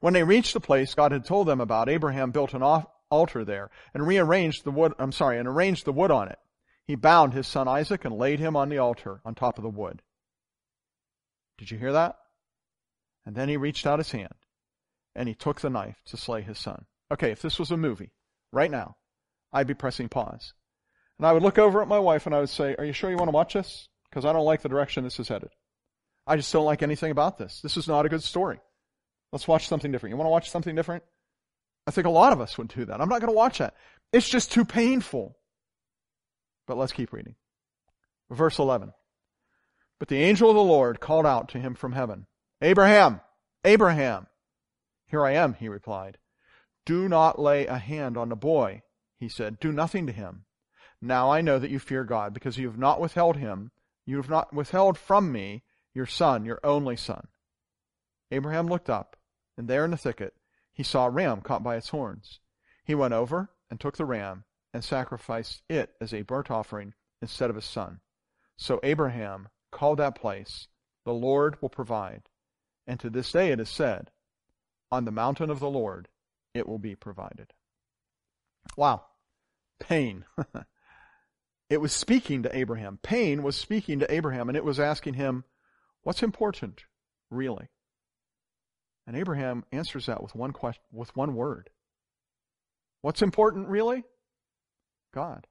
When 0.01 0.13
they 0.13 0.23
reached 0.23 0.53
the 0.53 0.61
place 0.61 0.95
God 0.95 1.13
had 1.13 1.25
told 1.25 1.47
them 1.47 1.63
about, 1.63 1.89
Abraham 1.89 2.31
built 2.31 2.53
an 2.53 2.85
altar 3.11 3.47
there 3.47 3.71
and 3.95 4.07
rearranged 4.07 4.65
the 4.65 4.71
wood, 4.71 4.93
I'm 4.99 5.13
sorry, 5.13 5.39
and 5.39 5.49
arranged 5.49 5.87
the 5.87 5.95
wood 5.95 6.11
on 6.11 6.29
it. 6.29 6.39
He 6.91 6.97
bound 6.97 7.35
his 7.35 7.47
son 7.47 7.69
Isaac 7.69 8.05
and 8.05 8.19
laid 8.19 8.41
him 8.41 8.57
on 8.57 8.69
the 8.69 8.79
altar 8.79 9.21
on 9.25 9.37
top 9.37 9.59
of 9.59 9.63
the 9.63 9.71
wood. 9.71 10.03
Did 11.57 11.71
you 11.71 11.79
hear 11.79 11.93
that? 11.93 12.17
And 13.25 13.37
then 13.37 13.49
he 13.49 13.57
reached 13.57 13.87
out 13.87 14.01
his 14.01 14.11
hand 14.11 14.35
and 15.15 15.29
he 15.29 15.37
took 15.37 15.61
the 15.61 15.71
knife 15.71 16.03
to 16.07 16.17
slay 16.17 16.43
his 16.43 16.59
son. 16.59 16.87
Okay, 17.13 17.31
if 17.31 17.43
this 17.43 17.61
was 17.61 17.71
a 17.71 17.77
movie, 17.77 18.11
right 18.53 18.73
now, 18.73 18.97
I'd 19.53 19.69
be 19.69 19.75
pressing 19.75 20.09
pause. 20.09 20.53
And 21.17 21.29
I 21.29 21.33
would 21.33 21.45
look 21.45 21.61
over 21.61 21.81
at 21.81 21.87
my 21.87 22.01
wife 22.01 22.27
and 22.27 22.35
I 22.35 22.41
would 22.41 22.49
say, 22.49 22.75
Are 22.77 22.85
you 22.85 22.93
sure 22.93 23.09
you 23.09 23.17
want 23.17 23.29
to 23.29 23.37
watch 23.37 23.55
this? 23.55 23.89
Because 24.11 24.25
I 24.25 24.33
don't 24.33 24.45
like 24.45 24.63
the 24.63 24.69
direction 24.69 25.05
this 25.05 25.21
is 25.21 25.29
headed. 25.29 25.51
I 26.27 26.35
just 26.35 26.53
don't 26.53 26.65
like 26.65 26.83
anything 26.83 27.13
about 27.13 27.39
this. 27.39 27.61
This 27.61 27.77
is 27.77 27.87
not 27.87 28.05
a 28.05 28.09
good 28.09 28.25
story. 28.25 28.59
Let's 29.31 29.47
watch 29.47 29.69
something 29.69 29.93
different. 29.93 30.11
You 30.11 30.17
want 30.17 30.27
to 30.27 30.33
watch 30.33 30.51
something 30.51 30.75
different? 30.75 31.05
I 31.87 31.93
think 31.93 32.09
a 32.09 32.11
lot 32.11 32.33
of 32.33 32.41
us 32.41 32.59
would 32.59 32.67
do 32.67 32.85
that. 32.87 33.01
I'm 33.01 33.09
not 33.09 33.21
going 33.21 33.33
to 33.33 33.37
watch 33.37 33.59
that. 33.59 33.77
It's 34.13 34.29
just 34.29 34.51
too 34.51 34.65
painful. 34.65 35.37
But 36.71 36.79
let's 36.79 36.93
keep 36.93 37.13
reading. 37.13 37.35
Verse 38.31 38.61
11. 38.61 38.93
But 39.99 40.07
the 40.07 40.23
angel 40.23 40.51
of 40.51 40.55
the 40.55 40.63
Lord 40.63 41.01
called 41.01 41.27
out 41.27 41.49
to 41.49 41.59
him 41.59 41.75
from 41.75 41.91
heaven, 41.91 42.29
Abraham, 42.63 43.23
Abraham. 43.65 44.29
Here 45.05 45.27
I 45.27 45.33
am, 45.33 45.55
he 45.55 45.69
replied. 45.69 46.19
Do 46.87 47.09
not 47.09 47.41
lay 47.41 47.67
a 47.67 47.77
hand 47.77 48.17
on 48.17 48.29
the 48.29 48.37
boy, 48.37 48.83
he 49.19 49.29
said. 49.29 49.59
Do 49.59 49.73
nothing 49.73 50.07
to 50.07 50.13
him. 50.13 50.45
Now 51.03 51.33
I 51.33 51.41
know 51.41 51.59
that 51.59 51.73
you 51.73 51.81
fear 51.81 52.05
God, 52.05 52.33
because 52.33 52.57
you 52.57 52.69
have 52.69 52.79
not 52.79 53.01
withheld 53.01 53.37
him, 53.37 53.73
you 54.07 54.19
have 54.19 54.31
not 54.31 54.53
withheld 54.53 54.97
from 54.97 55.33
me 55.33 55.65
your 55.93 56.07
son, 56.07 56.45
your 56.45 56.61
only 56.63 56.95
son. 56.95 57.27
Abraham 58.31 58.69
looked 58.69 58.89
up, 58.89 59.17
and 59.59 59.67
there 59.67 59.85
in 59.85 59.91
the 59.91 59.97
thicket 59.97 60.35
he 60.73 60.85
saw 60.85 61.07
a 61.07 61.11
ram 61.11 61.41
caught 61.41 61.65
by 61.65 61.75
its 61.75 61.89
horns. 61.89 62.39
He 62.85 62.95
went 62.95 63.13
over 63.13 63.51
and 63.69 63.81
took 63.81 63.97
the 63.97 64.05
ram 64.05 64.45
and 64.73 64.85
sacrificed 64.85 65.63
it 65.69 65.91
as 66.01 66.15
a 66.15 66.23
burnt 66.23 66.51
offering 66.51 66.95
instead 67.21 67.51
of 67.51 67.57
his 67.57 67.65
son. 67.65 68.01
So 68.57 68.81
Abraham 68.83 69.49
called 69.71 69.99
that 69.99 70.15
place, 70.15 70.69
The 71.05 71.13
Lord 71.13 71.61
will 71.61 71.69
provide. 71.69 72.23
And 72.87 72.99
to 73.01 73.11
this 73.11 73.33
day 73.33 73.51
it 73.51 73.61
is 73.61 73.69
said, 73.69 74.11
On 74.91 75.05
the 75.05 75.11
mountain 75.11 75.51
of 75.51 75.61
the 75.61 75.71
Lord 75.71 76.09
it 76.55 76.69
will 76.69 76.79
be 76.79 76.95
provided. 76.95 77.53
Wow. 78.77 79.05
Pain. 79.79 80.25
it 81.71 81.81
was 81.81 81.93
speaking 81.93 82.43
to 82.43 82.57
Abraham. 82.57 82.99
Pain 83.03 83.43
was 83.43 83.57
speaking 83.57 84.01
to 84.01 84.13
Abraham, 84.13 84.49
and 84.49 84.57
it 84.57 84.65
was 84.65 84.81
asking 84.81 85.15
him, 85.15 85.45
What's 86.03 86.23
important, 86.23 86.85
really? 87.31 87.69
And 89.07 89.17
Abraham 89.17 89.65
answers 89.73 90.07
that 90.07 90.23
with 90.23 90.35
one 90.35 90.53
question, 90.53 90.83
with 90.93 91.15
one 91.17 91.35
word. 91.35 91.71
What's 93.03 93.23
important, 93.23 93.69
really? 93.69 94.05
God. 95.13 95.47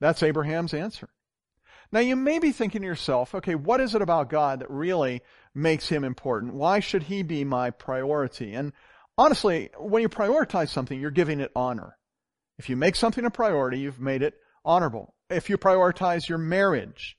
That's 0.00 0.22
Abraham's 0.22 0.74
answer. 0.74 1.08
Now 1.92 2.00
you 2.00 2.16
may 2.16 2.38
be 2.38 2.52
thinking 2.52 2.82
to 2.82 2.86
yourself, 2.86 3.34
okay, 3.34 3.54
what 3.54 3.80
is 3.80 3.94
it 3.94 4.02
about 4.02 4.30
God 4.30 4.60
that 4.60 4.70
really 4.70 5.22
makes 5.54 5.88
him 5.88 6.04
important? 6.04 6.54
Why 6.54 6.80
should 6.80 7.04
he 7.04 7.22
be 7.22 7.44
my 7.44 7.70
priority? 7.70 8.54
And 8.54 8.72
honestly, 9.16 9.70
when 9.78 10.02
you 10.02 10.08
prioritize 10.08 10.70
something, 10.70 10.98
you're 10.98 11.10
giving 11.10 11.40
it 11.40 11.52
honor. 11.54 11.96
If 12.58 12.68
you 12.68 12.76
make 12.76 12.96
something 12.96 13.24
a 13.24 13.30
priority, 13.30 13.78
you've 13.78 14.00
made 14.00 14.22
it 14.22 14.34
honorable. 14.64 15.14
If 15.30 15.50
you 15.50 15.58
prioritize 15.58 16.28
your 16.28 16.38
marriage, 16.38 17.16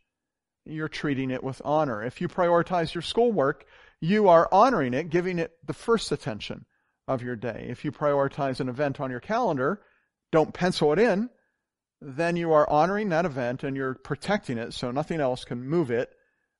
you're 0.65 0.89
treating 0.89 1.31
it 1.31 1.43
with 1.43 1.61
honor. 1.63 2.03
If 2.03 2.21
you 2.21 2.27
prioritize 2.27 2.93
your 2.93 3.01
schoolwork, 3.01 3.65
you 4.01 4.27
are 4.29 4.49
honoring 4.51 4.93
it, 4.93 5.09
giving 5.09 5.39
it 5.39 5.51
the 5.65 5.73
first 5.73 6.11
attention 6.11 6.65
of 7.07 7.21
your 7.21 7.35
day. 7.35 7.67
If 7.69 7.85
you 7.85 7.91
prioritize 7.91 8.59
an 8.59 8.69
event 8.69 8.99
on 8.99 9.11
your 9.11 9.19
calendar, 9.19 9.81
don't 10.31 10.53
pencil 10.53 10.91
it 10.93 10.99
in, 10.99 11.29
then 12.01 12.35
you 12.35 12.51
are 12.51 12.69
honoring 12.69 13.09
that 13.09 13.25
event 13.25 13.63
and 13.63 13.75
you're 13.75 13.95
protecting 13.95 14.57
it 14.57 14.73
so 14.73 14.91
nothing 14.91 15.19
else 15.19 15.45
can 15.45 15.67
move 15.67 15.91
it 15.91 16.11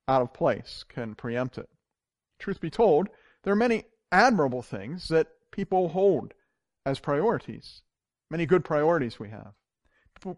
out 0.08 0.22
of 0.22 0.34
place, 0.34 0.86
can 0.88 1.16
preempt 1.16 1.58
it. 1.58 1.70
Truth 2.40 2.62
be 2.62 2.70
told, 2.70 3.10
there 3.44 3.54
are 3.54 3.58
many 3.58 3.86
admirable 4.12 4.62
things 4.62 5.08
that 5.10 5.28
people 5.52 5.90
hold 5.90 6.34
as 6.86 7.00
priorities. 7.00 7.82
Many 8.30 8.46
good 8.46 8.64
priorities 8.64 9.20
we 9.20 9.30
have. 9.30 9.54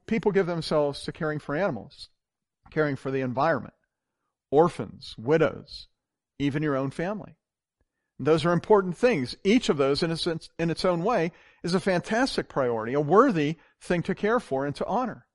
People 0.08 0.32
give 0.32 0.48
themselves 0.48 1.04
to 1.04 1.12
caring 1.12 1.40
for 1.40 1.56
animals, 1.56 2.10
caring 2.72 2.96
for 2.96 3.12
the 3.12 3.22
environment, 3.22 3.76
orphans, 4.52 5.16
widows, 5.18 5.88
even 6.40 6.64
your 6.64 6.76
own 6.76 6.92
family. 6.92 7.36
Those 8.20 8.46
are 8.46 8.52
important 8.52 8.98
things. 8.98 9.36
Each 9.44 9.70
of 9.70 9.78
those, 9.78 10.02
in 10.02 10.12
its, 10.12 10.28
in 10.28 10.70
its 10.70 10.86
own 10.86 11.04
way, 11.04 11.32
is 11.64 11.76
a 11.76 11.80
fantastic 11.80 12.50
priority, 12.50 12.94
a 12.94 13.02
worthy 13.02 13.58
thing 13.82 14.02
to 14.04 14.16
care 14.16 14.40
for 14.40 14.66
and 14.66 14.76
to 14.76 14.86
honor. 14.86 15.28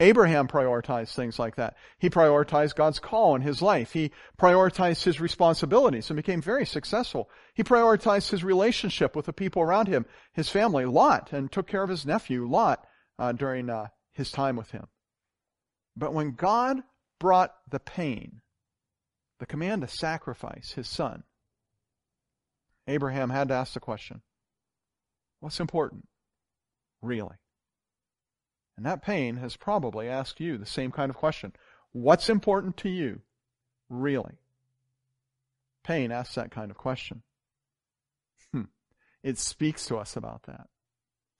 Abraham 0.00 0.48
prioritized 0.48 1.14
things 1.14 1.38
like 1.38 1.56
that. 1.56 1.76
He 1.98 2.10
prioritized 2.10 2.74
God's 2.74 2.98
call 2.98 3.36
in 3.36 3.42
his 3.42 3.62
life. 3.62 3.92
He 3.92 4.10
prioritized 4.36 5.04
his 5.04 5.20
responsibilities 5.20 6.10
and 6.10 6.16
became 6.16 6.42
very 6.42 6.66
successful. 6.66 7.30
He 7.54 7.62
prioritized 7.62 8.30
his 8.30 8.42
relationship 8.42 9.14
with 9.14 9.26
the 9.26 9.32
people 9.32 9.62
around 9.62 9.86
him, 9.86 10.06
his 10.32 10.48
family, 10.48 10.86
Lot, 10.86 11.32
and 11.32 11.52
took 11.52 11.68
care 11.68 11.84
of 11.84 11.90
his 11.90 12.04
nephew, 12.04 12.48
Lot, 12.48 12.84
uh, 13.18 13.32
during 13.32 13.70
uh, 13.70 13.88
his 14.12 14.32
time 14.32 14.56
with 14.56 14.72
him. 14.72 14.86
But 15.96 16.14
when 16.14 16.32
God 16.32 16.82
brought 17.20 17.54
the 17.70 17.78
pain, 17.78 18.40
the 19.38 19.46
command 19.46 19.82
to 19.82 19.88
sacrifice 19.88 20.72
his 20.72 20.88
son, 20.88 21.22
Abraham 22.86 23.30
had 23.30 23.48
to 23.48 23.54
ask 23.54 23.74
the 23.74 23.80
question 23.80 24.22
what's 25.40 25.60
important, 25.60 26.08
really? 27.00 27.36
And 28.76 28.86
that 28.86 29.02
pain 29.02 29.36
has 29.36 29.56
probably 29.56 30.08
asked 30.08 30.40
you 30.40 30.56
the 30.56 30.66
same 30.66 30.90
kind 30.90 31.10
of 31.10 31.16
question. 31.16 31.52
What's 31.92 32.30
important 32.30 32.76
to 32.78 32.88
you, 32.88 33.20
really? 33.88 34.38
Pain 35.84 36.10
asks 36.10 36.36
that 36.36 36.50
kind 36.50 36.70
of 36.70 36.78
question. 36.78 37.22
Hmm. 38.52 38.62
It 39.22 39.38
speaks 39.38 39.86
to 39.86 39.96
us 39.96 40.16
about 40.16 40.44
that. 40.44 40.68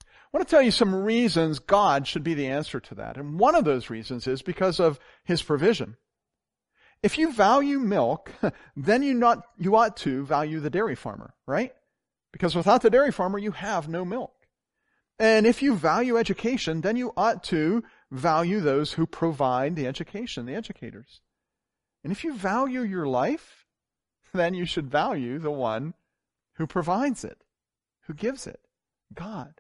I 0.01 0.37
want 0.37 0.47
to 0.47 0.51
tell 0.51 0.63
you 0.63 0.71
some 0.71 0.95
reasons 0.95 1.59
God 1.59 2.07
should 2.07 2.25
be 2.25 2.35
the 2.35 2.49
answer 2.49 2.81
to 2.81 2.95
that. 2.97 3.17
And 3.17 3.39
one 3.39 3.55
of 3.55 3.65
those 3.65 3.91
reasons 3.91 4.27
is 4.27 4.43
because 4.43 4.81
of 4.81 4.99
His 5.25 5.43
provision. 5.43 5.97
If 7.03 7.19
you 7.19 7.33
value 7.33 7.79
milk, 7.79 8.33
then 8.77 9.03
you 9.03 9.15
not, 9.15 9.45
you 9.59 9.75
ought 9.77 9.97
to 9.99 10.25
value 10.25 10.61
the 10.61 10.71
dairy 10.71 10.95
farmer, 10.95 11.35
right? 11.47 11.73
Because 12.33 12.55
without 12.55 12.83
the 12.83 12.91
dairy 12.91 13.13
farmer, 13.13 13.39
you 13.39 13.53
have 13.53 13.89
no 13.89 14.05
milk. 14.05 14.33
And 15.19 15.47
if 15.47 15.63
you 15.63 15.75
value 15.75 16.17
education, 16.17 16.81
then 16.81 16.97
you 16.97 17.13
ought 17.17 17.45
to 17.45 17.85
value 18.11 18.61
those 18.61 18.95
who 18.95 19.07
provide 19.07 19.77
the 19.77 19.87
education, 19.87 20.47
the 20.47 20.55
educators. 20.55 21.21
And 22.03 22.13
if 22.13 22.25
you 22.25 22.35
value 22.35 22.83
your 22.83 23.07
life, 23.07 23.67
then 24.33 24.55
you 24.55 24.65
should 24.65 24.91
value 24.91 25.39
the 25.39 25.51
one 25.51 25.95
who 26.55 26.67
provides 26.67 27.25
it, 27.25 27.39
who 28.07 28.15
gives 28.15 28.47
it, 28.47 28.61
God. 29.15 29.55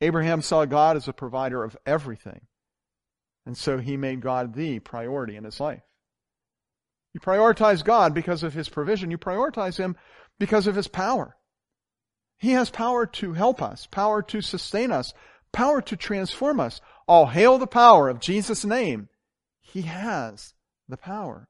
Abraham 0.00 0.42
saw 0.42 0.64
God 0.64 0.96
as 0.96 1.08
a 1.08 1.12
provider 1.12 1.62
of 1.62 1.76
everything. 1.86 2.42
And 3.46 3.56
so 3.56 3.78
he 3.78 3.96
made 3.96 4.20
God 4.20 4.54
the 4.54 4.78
priority 4.80 5.36
in 5.36 5.44
his 5.44 5.60
life. 5.60 5.82
You 7.14 7.20
prioritize 7.20 7.84
God 7.84 8.12
because 8.12 8.42
of 8.42 8.52
His 8.52 8.68
provision. 8.68 9.10
You 9.10 9.18
prioritize 9.18 9.78
Him 9.78 9.96
because 10.38 10.66
of 10.66 10.74
His 10.74 10.88
power. 10.88 11.36
He 12.38 12.50
has 12.50 12.68
power 12.68 13.06
to 13.06 13.32
help 13.32 13.62
us, 13.62 13.86
power 13.86 14.20
to 14.24 14.42
sustain 14.42 14.90
us, 14.90 15.14
power 15.52 15.80
to 15.82 15.96
transform 15.96 16.60
us. 16.60 16.80
All 17.06 17.26
hail 17.26 17.58
the 17.58 17.66
power 17.66 18.08
of 18.08 18.20
Jesus' 18.20 18.64
name. 18.64 19.08
He 19.60 19.82
has 19.82 20.54
the 20.88 20.96
power. 20.96 21.48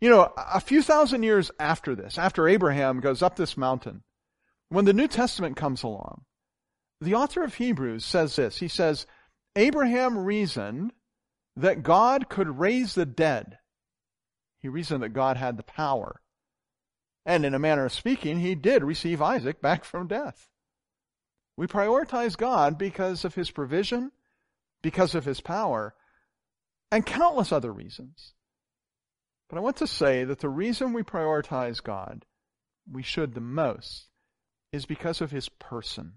You 0.00 0.10
know, 0.10 0.32
a 0.36 0.60
few 0.60 0.82
thousand 0.82 1.24
years 1.24 1.50
after 1.58 1.94
this, 1.94 2.18
after 2.18 2.48
Abraham 2.48 3.00
goes 3.00 3.20
up 3.20 3.36
this 3.36 3.56
mountain, 3.56 4.02
when 4.68 4.84
the 4.84 4.92
New 4.92 5.08
Testament 5.08 5.56
comes 5.56 5.82
along, 5.82 6.22
the 7.00 7.14
author 7.14 7.42
of 7.44 7.54
Hebrews 7.54 8.04
says 8.04 8.36
this. 8.36 8.58
He 8.58 8.68
says, 8.68 9.06
Abraham 9.56 10.18
reasoned 10.18 10.92
that 11.56 11.82
God 11.82 12.28
could 12.28 12.58
raise 12.58 12.94
the 12.94 13.06
dead 13.06 13.58
he 14.60 14.68
reasoned 14.68 15.02
that 15.02 15.10
God 15.10 15.36
had 15.36 15.56
the 15.56 15.62
power. 15.62 16.20
And 17.24 17.44
in 17.44 17.54
a 17.54 17.58
manner 17.58 17.84
of 17.84 17.92
speaking, 17.92 18.40
he 18.40 18.54
did 18.54 18.82
receive 18.82 19.20
Isaac 19.20 19.60
back 19.60 19.84
from 19.84 20.08
death. 20.08 20.48
We 21.56 21.66
prioritize 21.66 22.36
God 22.36 22.78
because 22.78 23.24
of 23.24 23.34
his 23.34 23.50
provision, 23.50 24.12
because 24.82 25.14
of 25.14 25.24
his 25.24 25.40
power, 25.40 25.94
and 26.90 27.04
countless 27.04 27.52
other 27.52 27.72
reasons. 27.72 28.32
But 29.48 29.58
I 29.58 29.60
want 29.60 29.76
to 29.78 29.86
say 29.86 30.24
that 30.24 30.40
the 30.40 30.48
reason 30.48 30.92
we 30.92 31.02
prioritize 31.02 31.82
God, 31.82 32.24
we 32.90 33.02
should 33.02 33.34
the 33.34 33.40
most, 33.40 34.06
is 34.72 34.86
because 34.86 35.20
of 35.20 35.30
his 35.30 35.48
person. 35.48 36.14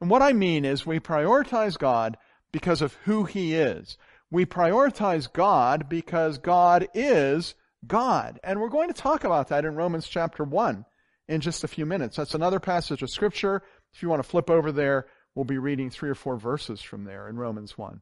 And 0.00 0.10
what 0.10 0.22
I 0.22 0.32
mean 0.32 0.64
is 0.64 0.86
we 0.86 1.00
prioritize 1.00 1.78
God 1.78 2.16
because 2.52 2.82
of 2.82 2.94
who 3.04 3.24
he 3.24 3.54
is. 3.54 3.98
We 4.30 4.44
prioritize 4.44 5.32
God 5.32 5.88
because 5.88 6.38
God 6.38 6.88
is 6.94 7.54
God. 7.86 8.38
And 8.44 8.60
we're 8.60 8.68
going 8.68 8.88
to 8.88 8.94
talk 8.94 9.24
about 9.24 9.48
that 9.48 9.64
in 9.64 9.74
Romans 9.74 10.06
chapter 10.06 10.44
1 10.44 10.84
in 11.28 11.40
just 11.40 11.64
a 11.64 11.68
few 11.68 11.86
minutes. 11.86 12.16
That's 12.16 12.34
another 12.34 12.60
passage 12.60 13.02
of 13.02 13.10
Scripture. 13.10 13.62
If 13.94 14.02
you 14.02 14.08
want 14.08 14.22
to 14.22 14.28
flip 14.28 14.50
over 14.50 14.72
there, 14.72 15.06
we'll 15.34 15.44
be 15.44 15.58
reading 15.58 15.90
three 15.90 16.10
or 16.10 16.14
four 16.14 16.36
verses 16.36 16.82
from 16.82 17.04
there 17.04 17.28
in 17.28 17.36
Romans 17.36 17.78
1. 17.78 18.00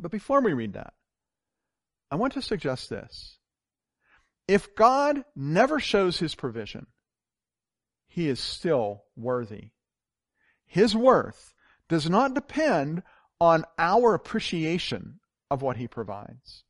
But 0.00 0.10
before 0.10 0.40
we 0.40 0.52
read 0.52 0.74
that, 0.74 0.94
I 2.10 2.16
want 2.16 2.32
to 2.34 2.42
suggest 2.42 2.88
this. 2.88 3.38
If 4.46 4.74
God 4.74 5.24
never 5.36 5.78
shows 5.78 6.18
his 6.18 6.34
provision, 6.34 6.86
he 8.08 8.28
is 8.28 8.40
still 8.40 9.04
worthy. 9.14 9.70
His 10.64 10.96
worth 10.96 11.54
does 11.88 12.08
not 12.08 12.34
depend 12.34 13.02
on 13.40 13.64
our 13.78 14.14
appreciation 14.14 15.20
of 15.50 15.62
what 15.62 15.76
he 15.76 15.88
provides. 15.88 16.64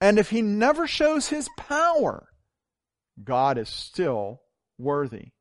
And 0.00 0.18
if 0.18 0.30
he 0.30 0.42
never 0.42 0.86
shows 0.86 1.28
his 1.28 1.48
power, 1.56 2.28
God 3.22 3.58
is 3.58 3.68
still 3.68 4.40
worthy. 4.78 5.32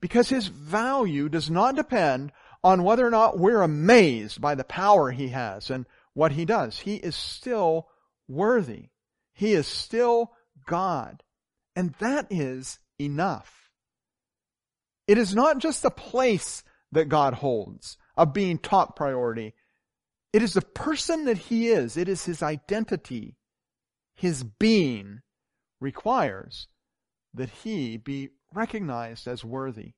Because 0.00 0.28
his 0.28 0.48
value 0.48 1.28
does 1.28 1.50
not 1.50 1.76
depend 1.76 2.32
on 2.62 2.82
whether 2.82 3.06
or 3.06 3.10
not 3.10 3.38
we're 3.38 3.62
amazed 3.62 4.40
by 4.40 4.54
the 4.54 4.64
power 4.64 5.10
he 5.10 5.28
has 5.28 5.70
and 5.70 5.86
what 6.12 6.32
he 6.32 6.44
does. 6.44 6.80
He 6.80 6.96
is 6.96 7.16
still 7.16 7.88
worthy. 8.28 8.90
He 9.32 9.52
is 9.52 9.66
still 9.66 10.32
God. 10.66 11.22
And 11.74 11.94
that 12.00 12.26
is 12.30 12.78
enough. 13.00 13.70
It 15.06 15.18
is 15.18 15.34
not 15.34 15.58
just 15.58 15.84
a 15.84 15.90
place 15.90 16.62
that 16.92 17.08
God 17.08 17.34
holds 17.34 17.96
of 18.16 18.32
being 18.32 18.58
top 18.58 18.96
priority. 18.96 19.54
It 20.32 20.42
is 20.42 20.54
the 20.54 20.62
person 20.62 21.24
that 21.24 21.38
he 21.38 21.68
is. 21.68 21.96
It 21.96 22.08
is 22.08 22.24
his 22.24 22.42
identity, 22.42 23.36
his 24.14 24.42
being 24.42 25.20
requires 25.80 26.68
that 27.34 27.50
he 27.50 27.96
be 27.96 28.30
recognized 28.54 29.26
as 29.26 29.44
worthy, 29.44 29.92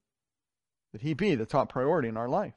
that 0.93 1.03
he 1.03 1.15
be 1.15 1.35
the 1.35 1.47
top 1.47 1.71
priority 1.71 2.09
in 2.09 2.17
our 2.17 2.29
life. 2.29 2.55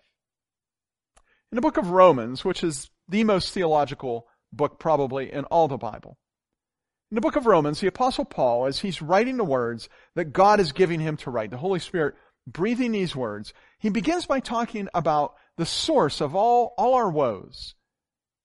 In 1.51 1.55
the 1.55 1.61
book 1.61 1.77
of 1.77 1.89
Romans, 1.89 2.45
which 2.45 2.63
is 2.63 2.89
the 3.07 3.23
most 3.23 3.53
theological 3.53 4.27
book 4.53 4.79
probably 4.79 5.31
in 5.31 5.43
all 5.45 5.67
the 5.67 5.77
Bible, 5.77 6.17
in 7.11 7.15
the 7.15 7.21
book 7.21 7.35
of 7.35 7.45
Romans, 7.45 7.81
the 7.81 7.87
apostle 7.87 8.23
Paul, 8.23 8.65
as 8.65 8.79
he's 8.79 9.01
writing 9.01 9.35
the 9.35 9.43
words 9.43 9.89
that 10.15 10.31
God 10.31 10.61
is 10.61 10.71
giving 10.71 11.01
him 11.01 11.17
to 11.17 11.29
write, 11.29 11.51
the 11.51 11.57
Holy 11.57 11.79
Spirit 11.79 12.15
breathing 12.47 12.93
these 12.93 13.15
words, 13.15 13.53
he 13.79 13.89
begins 13.89 14.25
by 14.25 14.39
talking 14.39 14.87
about 14.93 15.35
the 15.62 15.65
source 15.68 16.22
of 16.22 16.34
all, 16.34 16.74
all 16.75 16.96
our 16.96 17.12
woes. 17.12 17.75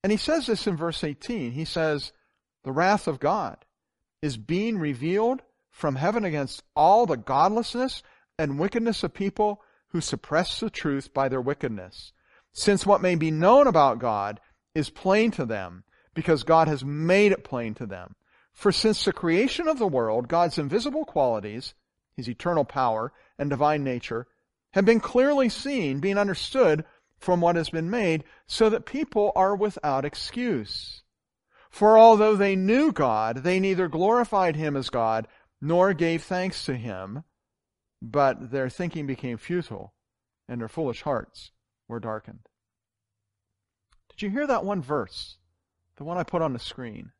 And 0.02 0.12
he 0.12 0.18
says 0.18 0.44
this 0.44 0.66
in 0.66 0.76
verse 0.76 1.02
18. 1.02 1.52
He 1.52 1.64
says, 1.64 2.12
the 2.62 2.72
wrath 2.72 3.08
of 3.08 3.20
God 3.20 3.64
is 4.20 4.36
being 4.36 4.76
revealed 4.76 5.40
from 5.70 5.96
heaven 5.96 6.26
against 6.26 6.62
all 6.74 7.06
the 7.06 7.16
godlessness 7.16 8.02
and 8.38 8.58
wickedness 8.58 9.02
of 9.02 9.14
people 9.14 9.62
who 9.92 10.02
suppress 10.02 10.60
the 10.60 10.68
truth 10.68 11.14
by 11.14 11.30
their 11.30 11.40
wickedness. 11.40 12.12
Since 12.52 12.84
what 12.84 13.00
may 13.00 13.14
be 13.14 13.30
known 13.30 13.66
about 13.66 13.98
God 13.98 14.38
is 14.74 14.90
plain 14.90 15.30
to 15.30 15.46
them, 15.46 15.84
because 16.12 16.44
God 16.44 16.68
has 16.68 16.84
made 16.84 17.32
it 17.32 17.44
plain 17.44 17.72
to 17.76 17.86
them. 17.86 18.14
For 18.52 18.72
since 18.72 19.06
the 19.06 19.12
creation 19.14 19.68
of 19.68 19.78
the 19.78 19.88
world, 19.88 20.28
God's 20.28 20.58
invisible 20.58 21.06
qualities, 21.06 21.72
his 22.14 22.28
eternal 22.28 22.66
power 22.66 23.10
and 23.38 23.48
divine 23.48 23.84
nature, 23.84 24.26
have 24.74 24.84
been 24.84 25.00
clearly 25.00 25.48
seen, 25.48 26.00
being 26.00 26.18
understood 26.18 26.84
from 27.18 27.40
what 27.40 27.56
has 27.56 27.70
been 27.70 27.90
made, 27.90 28.24
so 28.46 28.68
that 28.70 28.86
people 28.86 29.32
are 29.34 29.56
without 29.56 30.04
excuse. 30.04 31.02
For 31.70 31.98
although 31.98 32.36
they 32.36 32.56
knew 32.56 32.92
God, 32.92 33.38
they 33.38 33.60
neither 33.60 33.88
glorified 33.88 34.56
him 34.56 34.76
as 34.76 34.90
God 34.90 35.26
nor 35.60 35.94
gave 35.94 36.22
thanks 36.22 36.64
to 36.66 36.76
him, 36.76 37.24
but 38.00 38.50
their 38.50 38.68
thinking 38.68 39.06
became 39.06 39.38
futile, 39.38 39.94
and 40.48 40.60
their 40.60 40.68
foolish 40.68 41.02
hearts 41.02 41.50
were 41.88 42.00
darkened. 42.00 42.48
Did 44.10 44.22
you 44.22 44.30
hear 44.30 44.46
that 44.46 44.64
one 44.64 44.82
verse? 44.82 45.38
The 45.96 46.04
one 46.04 46.18
I 46.18 46.24
put 46.24 46.42
on 46.42 46.52
the 46.52 46.58
screen 46.58 47.12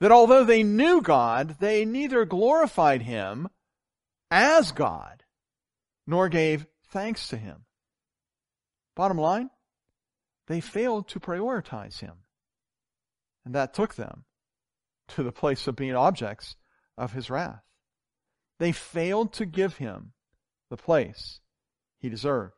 that 0.00 0.12
although 0.12 0.44
they 0.44 0.62
knew 0.62 1.00
God, 1.00 1.56
they 1.60 1.84
neither 1.84 2.24
glorified 2.24 3.02
him 3.02 3.48
as 4.30 4.72
God 4.72 5.24
nor 6.06 6.28
gave 6.28 6.66
thanks 6.88 7.28
to 7.28 7.36
him. 7.36 7.65
Bottom 8.96 9.18
line, 9.18 9.50
they 10.48 10.60
failed 10.60 11.06
to 11.08 11.20
prioritize 11.20 12.00
him. 12.00 12.14
And 13.44 13.54
that 13.54 13.74
took 13.74 13.94
them 13.94 14.24
to 15.08 15.22
the 15.22 15.30
place 15.30 15.66
of 15.68 15.76
being 15.76 15.94
objects 15.94 16.56
of 16.98 17.12
his 17.12 17.30
wrath. 17.30 17.62
They 18.58 18.72
failed 18.72 19.34
to 19.34 19.46
give 19.46 19.76
him 19.76 20.12
the 20.70 20.76
place 20.76 21.40
he 21.98 22.08
deserved. 22.08 22.54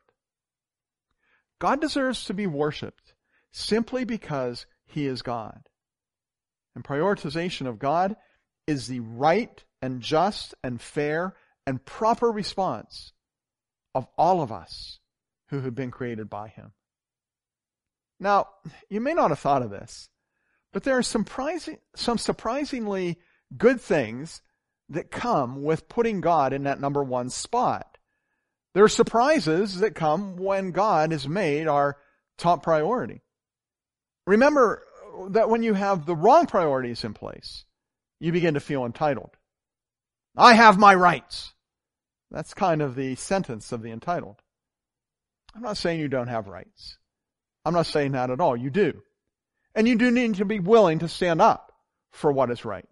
God 1.58 1.80
deserves 1.80 2.24
to 2.24 2.34
be 2.34 2.46
worshiped 2.46 3.14
simply 3.50 4.04
because 4.04 4.64
he 4.86 5.06
is 5.06 5.22
God. 5.22 5.68
And 6.74 6.84
prioritization 6.84 7.66
of 7.66 7.80
God 7.80 8.16
is 8.66 8.86
the 8.86 9.00
right 9.00 9.64
and 9.82 10.00
just 10.00 10.54
and 10.62 10.80
fair 10.80 11.34
and 11.66 11.84
proper 11.84 12.30
response 12.30 13.12
of 13.94 14.06
all 14.16 14.40
of 14.40 14.52
us 14.52 15.00
who 15.48 15.60
have 15.60 15.74
been 15.74 15.90
created 15.90 16.28
by 16.28 16.48
Him. 16.48 16.72
Now, 18.20 18.48
you 18.88 19.00
may 19.00 19.14
not 19.14 19.30
have 19.30 19.38
thought 19.38 19.62
of 19.62 19.70
this, 19.70 20.08
but 20.72 20.82
there 20.82 20.98
are 20.98 21.02
some, 21.02 21.22
surprising, 21.24 21.78
some 21.94 22.18
surprisingly 22.18 23.18
good 23.56 23.80
things 23.80 24.42
that 24.88 25.10
come 25.10 25.62
with 25.62 25.88
putting 25.88 26.20
God 26.20 26.52
in 26.52 26.64
that 26.64 26.80
number 26.80 27.02
one 27.02 27.30
spot. 27.30 27.98
There 28.74 28.84
are 28.84 28.88
surprises 28.88 29.80
that 29.80 29.94
come 29.94 30.36
when 30.36 30.72
God 30.72 31.12
is 31.12 31.28
made 31.28 31.66
our 31.66 31.96
top 32.36 32.62
priority. 32.62 33.22
Remember 34.26 34.82
that 35.30 35.48
when 35.48 35.62
you 35.62 35.74
have 35.74 36.06
the 36.06 36.14
wrong 36.14 36.46
priorities 36.46 37.04
in 37.04 37.14
place, 37.14 37.64
you 38.20 38.32
begin 38.32 38.54
to 38.54 38.60
feel 38.60 38.84
entitled. 38.84 39.30
I 40.36 40.54
have 40.54 40.78
my 40.78 40.94
rights. 40.94 41.54
That's 42.30 42.54
kind 42.54 42.82
of 42.82 42.94
the 42.94 43.14
sentence 43.14 43.72
of 43.72 43.82
the 43.82 43.90
entitled. 43.90 44.36
I'm 45.58 45.64
not 45.64 45.76
saying 45.76 45.98
you 45.98 46.06
don't 46.06 46.28
have 46.28 46.46
rights. 46.46 46.98
I'm 47.64 47.74
not 47.74 47.86
saying 47.86 48.12
that 48.12 48.30
at 48.30 48.40
all. 48.40 48.56
You 48.56 48.70
do. 48.70 49.02
And 49.74 49.88
you 49.88 49.96
do 49.96 50.10
need 50.10 50.36
to 50.36 50.44
be 50.44 50.60
willing 50.60 51.00
to 51.00 51.08
stand 51.08 51.42
up 51.42 51.72
for 52.12 52.30
what 52.30 52.50
is 52.50 52.64
right. 52.64 52.88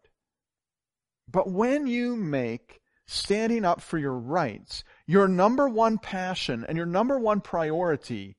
But 1.31 1.49
when 1.49 1.87
you 1.87 2.17
make 2.17 2.81
standing 3.07 3.65
up 3.65 3.81
for 3.81 3.99
your 3.99 4.19
rights 4.19 4.83
your 5.07 5.29
number 5.29 5.69
one 5.69 5.97
passion 5.97 6.67
and 6.69 6.77
your 6.77 6.87
number 6.87 7.21
one 7.21 7.41
priority, 7.41 8.37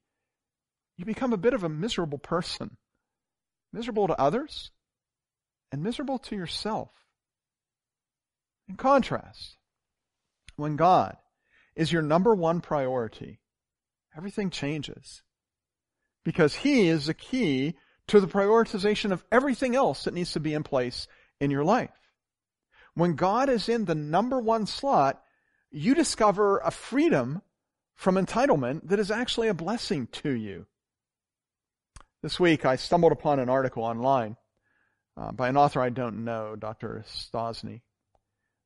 you 0.97 1.05
become 1.05 1.31
a 1.31 1.37
bit 1.37 1.53
of 1.53 1.63
a 1.63 1.69
miserable 1.69 2.17
person 2.17 2.75
miserable 3.73 4.07
to 4.07 4.19
others, 4.19 4.71
and 5.71 5.83
miserable 5.83 6.17
to 6.17 6.35
yourself. 6.35 6.89
In 8.67 8.75
contrast, 8.75 9.57
when 10.55 10.75
God 10.75 11.15
is 11.75 11.91
your 11.91 12.01
number 12.01 12.33
one 12.33 12.61
priority, 12.61 13.39
everything 14.17 14.49
changes. 14.49 15.21
Because 16.25 16.55
He 16.55 16.87
is 16.87 17.05
the 17.05 17.13
key 17.13 17.75
to 18.07 18.19
the 18.19 18.27
prioritization 18.27 19.11
of 19.11 19.23
everything 19.31 19.75
else 19.75 20.03
that 20.03 20.13
needs 20.13 20.33
to 20.33 20.39
be 20.39 20.53
in 20.53 20.63
place 20.63 21.07
in 21.39 21.51
your 21.51 21.63
life. 21.63 21.91
When 22.95 23.15
God 23.15 23.49
is 23.49 23.69
in 23.69 23.85
the 23.85 23.95
number 23.95 24.39
one 24.39 24.65
slot, 24.65 25.21
you 25.69 25.93
discover 25.93 26.59
a 26.59 26.71
freedom 26.71 27.41
from 27.95 28.15
entitlement 28.15 28.87
that 28.89 28.99
is 28.99 29.11
actually 29.11 29.49
a 29.49 29.53
blessing 29.53 30.07
to 30.07 30.31
you. 30.31 30.65
This 32.23 32.39
week 32.39 32.65
I 32.65 32.75
stumbled 32.75 33.11
upon 33.11 33.39
an 33.39 33.49
article 33.49 33.83
online 33.83 34.37
uh, 35.15 35.31
by 35.31 35.49
an 35.49 35.57
author 35.57 35.81
I 35.81 35.89
don't 35.89 36.23
know, 36.25 36.55
Dr. 36.55 37.05
Stosny. 37.07 37.81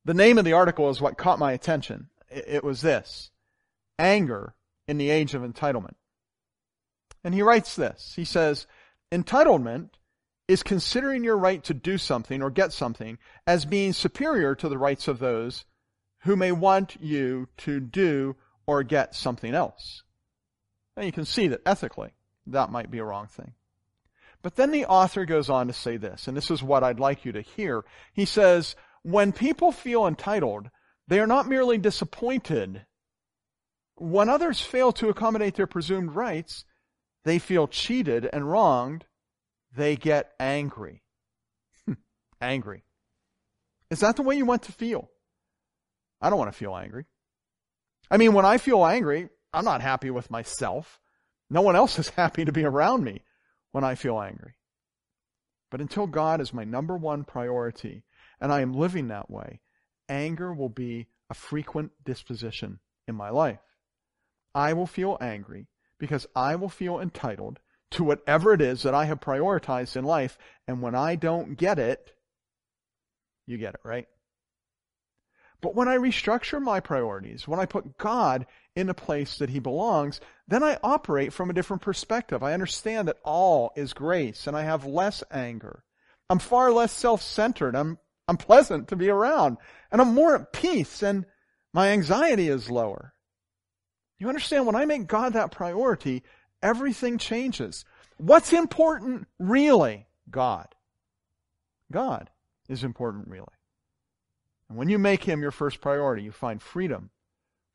The 0.05 0.13
name 0.13 0.37
of 0.37 0.45
the 0.45 0.53
article 0.53 0.89
is 0.89 1.01
what 1.01 1.17
caught 1.17 1.39
my 1.39 1.51
attention. 1.51 2.09
It, 2.29 2.45
it 2.47 2.63
was 2.63 2.81
this 2.81 3.31
Anger 3.99 4.55
in 4.91 4.97
the 4.97 5.09
Age 5.09 5.33
of 5.33 5.41
Entitlement. 5.41 5.95
And 7.23 7.33
he 7.33 7.41
writes 7.41 7.77
this 7.77 8.13
He 8.15 8.25
says, 8.25 8.67
Entitlement 9.11 9.91
is 10.49 10.63
considering 10.63 11.23
your 11.23 11.37
right 11.37 11.63
to 11.63 11.73
do 11.73 11.97
something 11.97 12.41
or 12.41 12.49
get 12.49 12.73
something 12.73 13.17
as 13.47 13.65
being 13.65 13.93
superior 13.93 14.53
to 14.53 14.67
the 14.67 14.77
rights 14.77 15.07
of 15.07 15.19
those 15.19 15.63
who 16.23 16.35
may 16.35 16.51
want 16.51 16.97
you 16.99 17.47
to 17.57 17.79
do 17.79 18.35
or 18.67 18.83
get 18.83 19.15
something 19.15 19.55
else. 19.55 20.03
And 20.97 21.05
you 21.05 21.13
can 21.13 21.25
see 21.25 21.47
that 21.47 21.61
ethically 21.65 22.11
that 22.47 22.69
might 22.69 22.91
be 22.91 22.97
a 22.97 23.05
wrong 23.05 23.27
thing. 23.27 23.53
But 24.41 24.55
then 24.55 24.71
the 24.71 24.85
author 24.85 25.23
goes 25.23 25.49
on 25.49 25.67
to 25.67 25.73
say 25.73 25.95
this, 25.95 26.27
and 26.27 26.35
this 26.35 26.51
is 26.51 26.61
what 26.61 26.83
I'd 26.83 26.99
like 26.99 27.23
you 27.23 27.31
to 27.31 27.41
hear. 27.41 27.85
He 28.11 28.25
says, 28.25 28.75
when 29.03 29.31
people 29.31 29.71
feel 29.71 30.05
entitled, 30.05 30.69
they 31.07 31.19
are 31.19 31.27
not 31.27 31.47
merely 31.47 31.77
disappointed. 31.77 32.85
When 34.01 34.29
others 34.29 34.59
fail 34.59 34.91
to 34.93 35.09
accommodate 35.09 35.53
their 35.53 35.67
presumed 35.67 36.15
rights, 36.15 36.65
they 37.23 37.37
feel 37.37 37.67
cheated 37.67 38.27
and 38.33 38.49
wronged. 38.49 39.05
They 39.77 39.95
get 39.95 40.31
angry. 40.39 41.03
Hmm, 41.85 41.93
angry. 42.41 42.83
Is 43.91 43.99
that 43.99 44.15
the 44.15 44.23
way 44.23 44.35
you 44.37 44.45
want 44.45 44.63
to 44.63 44.71
feel? 44.71 45.07
I 46.19 46.31
don't 46.31 46.39
want 46.39 46.51
to 46.51 46.57
feel 46.57 46.75
angry. 46.75 47.05
I 48.09 48.17
mean, 48.17 48.33
when 48.33 48.43
I 48.43 48.57
feel 48.57 48.83
angry, 48.83 49.29
I'm 49.53 49.65
not 49.65 49.83
happy 49.83 50.09
with 50.09 50.31
myself. 50.31 50.99
No 51.51 51.61
one 51.61 51.75
else 51.75 51.99
is 51.99 52.09
happy 52.17 52.43
to 52.43 52.51
be 52.51 52.65
around 52.65 53.03
me 53.03 53.21
when 53.71 53.83
I 53.83 53.93
feel 53.93 54.19
angry. 54.19 54.55
But 55.69 55.79
until 55.79 56.07
God 56.07 56.41
is 56.41 56.55
my 56.55 56.63
number 56.63 56.97
one 56.97 57.23
priority 57.23 58.03
and 58.39 58.51
I 58.51 58.61
am 58.61 58.73
living 58.73 59.09
that 59.09 59.29
way, 59.29 59.61
anger 60.09 60.51
will 60.55 60.69
be 60.69 61.05
a 61.29 61.35
frequent 61.35 61.91
disposition 62.03 62.79
in 63.07 63.13
my 63.13 63.29
life. 63.29 63.59
I 64.53 64.73
will 64.73 64.87
feel 64.87 65.17
angry 65.21 65.67
because 65.99 66.27
I 66.35 66.55
will 66.55 66.69
feel 66.69 66.99
entitled 66.99 67.59
to 67.91 68.03
whatever 68.03 68.53
it 68.53 68.61
is 68.61 68.83
that 68.83 68.95
I 68.95 69.05
have 69.05 69.19
prioritized 69.19 69.95
in 69.95 70.03
life. 70.03 70.37
And 70.67 70.81
when 70.81 70.95
I 70.95 71.15
don't 71.15 71.57
get 71.57 71.77
it, 71.77 72.11
you 73.45 73.57
get 73.57 73.75
it, 73.75 73.81
right? 73.83 74.07
But 75.61 75.75
when 75.75 75.87
I 75.87 75.97
restructure 75.97 76.61
my 76.61 76.79
priorities, 76.79 77.47
when 77.47 77.59
I 77.59 77.65
put 77.65 77.97
God 77.97 78.47
in 78.75 78.89
a 78.89 78.95
place 78.95 79.37
that 79.37 79.51
he 79.51 79.59
belongs, 79.59 80.19
then 80.47 80.63
I 80.63 80.79
operate 80.81 81.33
from 81.33 81.49
a 81.49 81.53
different 81.53 81.83
perspective. 81.83 82.41
I 82.41 82.53
understand 82.53 83.07
that 83.07 83.19
all 83.23 83.71
is 83.75 83.93
grace 83.93 84.47
and 84.47 84.57
I 84.57 84.63
have 84.63 84.85
less 84.85 85.23
anger. 85.29 85.83
I'm 86.29 86.39
far 86.39 86.71
less 86.71 86.91
self-centered. 86.91 87.75
I'm, 87.75 87.99
I'm 88.27 88.37
pleasant 88.37 88.87
to 88.87 88.95
be 88.95 89.09
around 89.09 89.57
and 89.91 90.01
I'm 90.01 90.15
more 90.15 90.35
at 90.35 90.53
peace 90.53 91.03
and 91.03 91.25
my 91.73 91.89
anxiety 91.89 92.47
is 92.47 92.71
lower. 92.71 93.13
You 94.21 94.29
understand 94.29 94.67
when 94.67 94.75
I 94.75 94.85
make 94.85 95.07
God 95.07 95.33
that 95.33 95.49
priority, 95.49 96.21
everything 96.61 97.17
changes. 97.17 97.85
What's 98.17 98.53
important 98.53 99.25
really? 99.39 100.05
God. 100.29 100.67
God 101.91 102.29
is 102.69 102.83
important 102.83 103.27
really. 103.27 103.47
And 104.69 104.77
when 104.77 104.89
you 104.89 104.99
make 104.99 105.23
him 105.23 105.41
your 105.41 105.49
first 105.49 105.81
priority, 105.81 106.21
you 106.21 106.31
find 106.31 106.61
freedom 106.61 107.09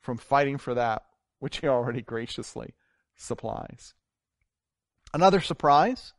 from 0.03 0.19
fighting 0.19 0.57
for 0.57 0.73
that 0.75 1.03
which 1.41 1.57
he 1.57 1.67
already 1.67 2.01
graciously 2.01 2.75
supplies. 3.17 3.95
Another 5.13 5.41
surprise 5.41 6.13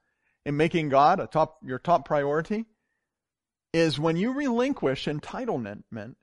in 0.46 0.58
making 0.58 0.90
God 0.90 1.22
a 1.22 1.28
top, 1.28 1.60
your 1.64 1.80
top 1.80 2.04
priority 2.04 2.66
is 3.72 3.98
when 3.98 4.18
you 4.18 4.34
relinquish 4.34 5.06
entitlement, 5.06 6.16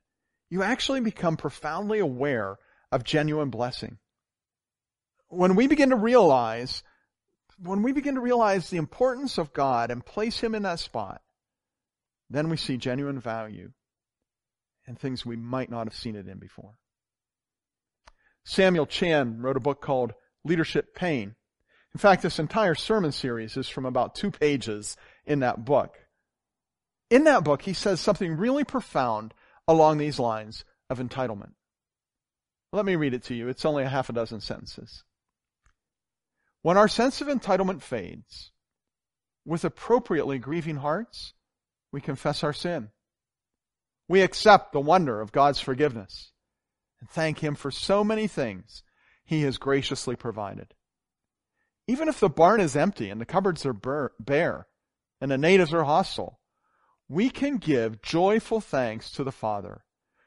you 0.51 0.63
actually 0.63 1.01
become 1.01 1.39
profoundly 1.39 2.01
aware 2.01 2.59
of 2.95 3.03
genuine 3.03 3.51
blessing. 3.51 3.99
When 5.29 5.57
we 5.57 5.67
begin 5.67 5.91
to 5.91 5.97
realize, 5.97 6.85
when 7.59 7.83
we 7.83 7.91
begin 7.91 8.15
to 8.15 8.21
realize 8.21 8.71
the 8.71 8.77
importance 8.77 9.37
of 9.37 9.53
God 9.53 9.91
and 9.91 10.07
place 10.07 10.39
Him 10.39 10.55
in 10.55 10.63
that 10.63 10.79
spot, 10.79 11.21
then 12.31 12.49
we 12.49 12.57
see 12.57 12.77
genuine 12.77 13.19
value 13.19 13.73
and 14.87 14.97
things 14.97 15.27
we 15.27 15.35
might 15.35 15.71
not 15.71 15.89
have 15.89 15.97
seen 15.97 16.15
it 16.15 16.29
in 16.29 16.39
before. 16.39 16.75
Samuel 18.45 18.87
Chand 18.87 19.43
wrote 19.43 19.57
a 19.57 19.61
book 19.61 19.83
called 19.83 20.13
Leadership 20.45 20.95
Pain. 20.95 21.35
In 21.95 21.99
fact, 21.99 22.23
this 22.23 22.39
entire 22.39 22.77
sermon 22.77 23.11
series 23.11 23.57
is 23.57 23.69
from 23.69 23.87
about 23.87 24.15
two 24.15 24.31
pages 24.31 24.97
in 25.27 25.41
that 25.41 25.65
book. 25.65 25.97
In 27.11 27.25
that 27.25 27.43
book, 27.43 27.63
he 27.63 27.73
says 27.73 28.01
something 28.01 28.37
really 28.37 28.63
profound 28.63 29.35
along 29.67 29.99
these 29.99 30.21
lines 30.21 30.65
of 30.89 31.01
entitlement. 31.01 31.55
Let 32.75 32.87
me 32.87 32.97
read 32.97 33.15
it 33.15 33.23
to 33.25 33.35
you. 33.37 33.47
It's 33.47 33.65
only 33.65 33.85
a 33.85 33.89
half 33.89 34.09
a 34.09 34.13
dozen 34.13 34.41
sentences. 34.41 35.05
When 36.63 36.77
our 36.77 36.89
sense 36.89 37.21
of 37.21 37.29
entitlement 37.29 37.83
fades, 37.83 38.51
with 39.45 39.65
appropriately 39.65 40.41
grieving 40.41 40.79
hearts, 40.79 41.35
we 41.93 42.01
confess 42.01 42.43
our 42.43 42.53
sin. 42.53 42.91
We 44.09 44.23
accept 44.23 44.73
the 44.73 44.81
wonder 44.81 45.21
of 45.21 45.31
God's 45.31 45.61
forgiveness 45.61 46.33
and 46.99 47.09
thank 47.09 47.39
Him 47.39 47.55
for 47.55 47.71
so 47.71 48.03
many 48.03 48.27
things 48.27 48.83
He 49.25 49.43
has 49.43 49.57
graciously 49.57 50.17
provided. 50.17 50.75
Even 51.87 52.09
if 52.09 52.19
the 52.19 52.29
barn 52.29 52.61
is 52.61 52.75
empty 52.75 53.09
and 53.09 53.21
the 53.21 53.27
cupboards 53.27 53.65
are 53.65 54.11
bare 54.19 54.67
and 55.21 55.31
the 55.31 55.39
natives 55.39 55.73
are 55.73 55.85
hostile, 55.85 56.41
we 57.09 57.31
can 57.31 57.59
give 57.59 58.03
joyful 58.03 58.61
thanks 58.61 59.13
to 59.13 59.23
the 59.23 59.31
Father 59.31 59.85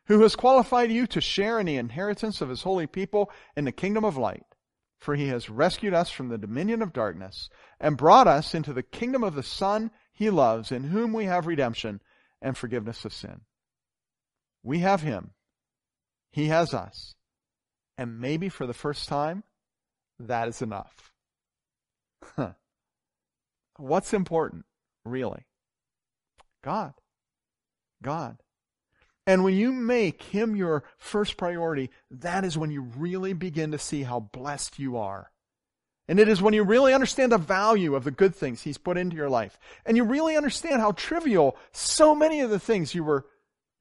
who 0.08 0.22
has 0.22 0.36
qualified 0.36 0.91
you 0.91 1.06
to 1.08 1.22
share 1.22 1.60
in 1.60 1.65
the 1.65 1.76
inheritance 1.76 2.41
of 2.41 2.50
His 2.50 2.63
holy 2.63 2.88
people 2.88 3.32
in 3.56 3.65
the 3.65 3.72
kingdom 3.72 4.04
of 4.04 4.17
light. 4.17 4.43
For 5.00 5.15
He 5.15 5.28
has 5.28 5.50
rescued 5.50 5.93
us 5.93 6.10
from 6.10 6.30
the 6.30 6.38
dominion 6.38 6.82
of 6.82 6.93
darkness 6.93 7.50
and 7.80 7.98
brought 7.98 8.28
us 8.28 8.56
into 8.56 8.74
the 8.74 8.84
kingdom 8.84 9.24
of 9.24 9.36
the 9.36 9.43
Son 9.43 9.91
He 10.12 10.30
loves, 10.30 10.72
in 10.72 10.86
whom 10.86 11.13
we 11.13 11.26
have 11.26 11.46
redemption 11.46 12.02
and 12.41 12.58
forgiveness 12.58 13.06
of 13.06 13.13
sin. 13.13 13.41
We 14.63 14.80
have 14.80 15.02
Him. 15.02 15.32
He 16.32 16.48
has 16.48 16.74
us. 16.74 17.15
And 17.98 18.20
maybe 18.20 18.50
for 18.50 18.65
the 18.65 18.74
first 18.74 19.08
time, 19.08 19.43
that 20.20 20.48
is 20.48 20.62
enough. 20.62 21.12
Huh. 22.36 22.54
What's 23.78 24.13
important, 24.13 24.65
really? 25.06 25.46
God. 26.63 26.93
God. 28.02 28.38
And 29.28 29.44
when 29.44 29.56
you 29.56 29.74
make 29.74 30.24
Him 30.24 30.56
your 30.56 30.86
first 30.98 31.36
priority, 31.36 31.92
that 32.10 32.46
is 32.46 32.58
when 32.58 32.72
you 32.72 32.82
really 32.82 33.34
begin 33.34 33.72
to 33.74 33.78
see 33.78 34.04
how 34.04 34.22
blessed 34.22 34.80
you 34.80 34.96
are. 34.96 35.32
And 36.08 36.18
it 36.18 36.30
is 36.30 36.42
when 36.42 36.54
you 36.54 36.63
really 36.63 36.94
understand 36.94 37.34
the 37.34 37.38
value 37.38 37.94
of 37.94 38.06
the 38.06 38.12
good 38.12 38.34
things 38.34 38.62
He's 38.62 38.78
put 38.78 38.98
into 38.98 39.18
your 39.18 39.30
life. 39.30 39.60
And 39.86 39.98
you 39.98 40.06
really 40.06 40.38
understand 40.38 40.80
how 40.80 40.94
trivial 40.94 41.58
so 41.74 42.16
many 42.16 42.40
of 42.40 42.50
the 42.50 42.58
things 42.60 42.96
you 42.96 43.04
were, 43.04 43.26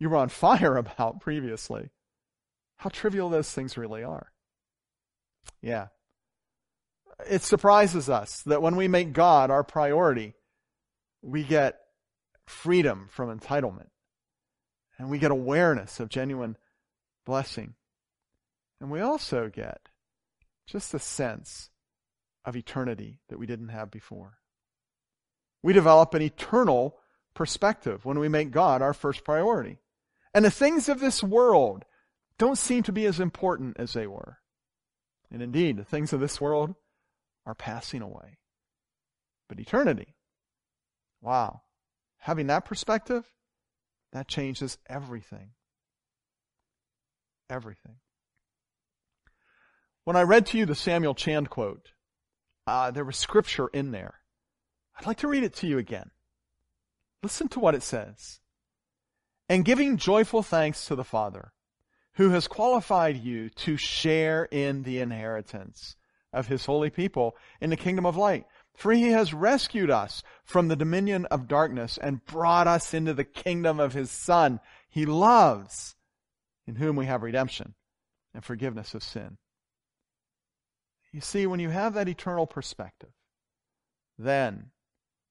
you 0.00 0.10
were 0.10 0.16
on 0.16 0.30
fire 0.30 0.76
about 0.78 1.20
previously. 1.20 1.90
How 2.78 2.90
trivial 2.90 3.30
those 3.30 3.50
things 3.52 3.78
really 3.78 4.02
are. 4.02 4.32
Yeah. 5.62 5.86
It 7.30 7.42
surprises 7.42 8.10
us 8.10 8.42
that 8.42 8.60
when 8.60 8.74
we 8.74 8.88
make 8.88 9.12
God 9.12 9.50
our 9.50 9.62
priority, 9.62 10.34
we 11.22 11.44
get 11.44 11.78
freedom 12.46 13.08
from 13.10 13.36
entitlement. 13.38 13.86
And 14.98 15.10
we 15.10 15.18
get 15.18 15.30
awareness 15.30 16.00
of 16.00 16.08
genuine 16.08 16.56
blessing. 17.24 17.74
And 18.80 18.90
we 18.90 19.00
also 19.00 19.48
get 19.48 19.88
just 20.66 20.94
a 20.94 20.98
sense 20.98 21.70
of 22.44 22.56
eternity 22.56 23.20
that 23.28 23.38
we 23.38 23.46
didn't 23.46 23.68
have 23.68 23.90
before. 23.90 24.38
We 25.62 25.72
develop 25.72 26.14
an 26.14 26.22
eternal 26.22 26.96
perspective 27.34 28.04
when 28.04 28.18
we 28.18 28.28
make 28.28 28.50
God 28.50 28.82
our 28.82 28.94
first 28.94 29.24
priority. 29.24 29.78
And 30.32 30.44
the 30.44 30.50
things 30.50 30.88
of 30.88 31.00
this 31.00 31.22
world 31.22 31.84
don't 32.38 32.58
seem 32.58 32.82
to 32.84 32.92
be 32.92 33.06
as 33.06 33.20
important 33.20 33.76
as 33.78 33.92
they 33.92 34.06
were. 34.06 34.38
And 35.30 35.42
indeed, 35.42 35.76
the 35.76 35.84
things 35.84 36.12
of 36.12 36.20
this 36.20 36.40
world 36.40 36.74
are 37.44 37.54
passing 37.54 38.02
away. 38.02 38.38
But 39.48 39.60
eternity, 39.60 40.14
wow. 41.20 41.62
Having 42.18 42.48
that 42.48 42.64
perspective, 42.64 43.24
that 44.12 44.28
changes 44.28 44.78
everything. 44.88 45.50
Everything. 47.50 47.96
When 50.04 50.16
I 50.16 50.22
read 50.22 50.46
to 50.46 50.58
you 50.58 50.66
the 50.66 50.74
Samuel 50.74 51.14
Chand 51.14 51.50
quote, 51.50 51.90
uh, 52.66 52.90
there 52.90 53.04
was 53.04 53.16
scripture 53.16 53.68
in 53.68 53.90
there. 53.90 54.20
I'd 54.98 55.06
like 55.06 55.18
to 55.18 55.28
read 55.28 55.44
it 55.44 55.54
to 55.56 55.66
you 55.66 55.78
again. 55.78 56.10
Listen 57.22 57.48
to 57.48 57.60
what 57.60 57.74
it 57.74 57.82
says. 57.82 58.40
And 59.48 59.64
giving 59.64 59.96
joyful 59.96 60.42
thanks 60.42 60.86
to 60.86 60.94
the 60.94 61.04
Father, 61.04 61.52
who 62.14 62.30
has 62.30 62.48
qualified 62.48 63.16
you 63.16 63.50
to 63.50 63.76
share 63.76 64.44
in 64.44 64.82
the 64.82 65.00
inheritance 65.00 65.96
of 66.32 66.48
his 66.48 66.66
holy 66.66 66.90
people 66.90 67.36
in 67.60 67.70
the 67.70 67.76
kingdom 67.76 68.06
of 68.06 68.16
light. 68.16 68.46
For 68.76 68.92
he 68.92 69.08
has 69.08 69.32
rescued 69.32 69.90
us 69.90 70.22
from 70.44 70.68
the 70.68 70.76
dominion 70.76 71.24
of 71.26 71.48
darkness 71.48 71.98
and 72.00 72.24
brought 72.26 72.66
us 72.66 72.92
into 72.92 73.14
the 73.14 73.24
kingdom 73.24 73.80
of 73.80 73.94
his 73.94 74.10
Son. 74.10 74.60
He 74.88 75.06
loves, 75.06 75.96
in 76.66 76.76
whom 76.76 76.94
we 76.94 77.06
have 77.06 77.22
redemption 77.22 77.74
and 78.34 78.44
forgiveness 78.44 78.94
of 78.94 79.02
sin. 79.02 79.38
You 81.10 81.22
see, 81.22 81.46
when 81.46 81.60
you 81.60 81.70
have 81.70 81.94
that 81.94 82.08
eternal 82.08 82.46
perspective, 82.46 83.08
then 84.18 84.70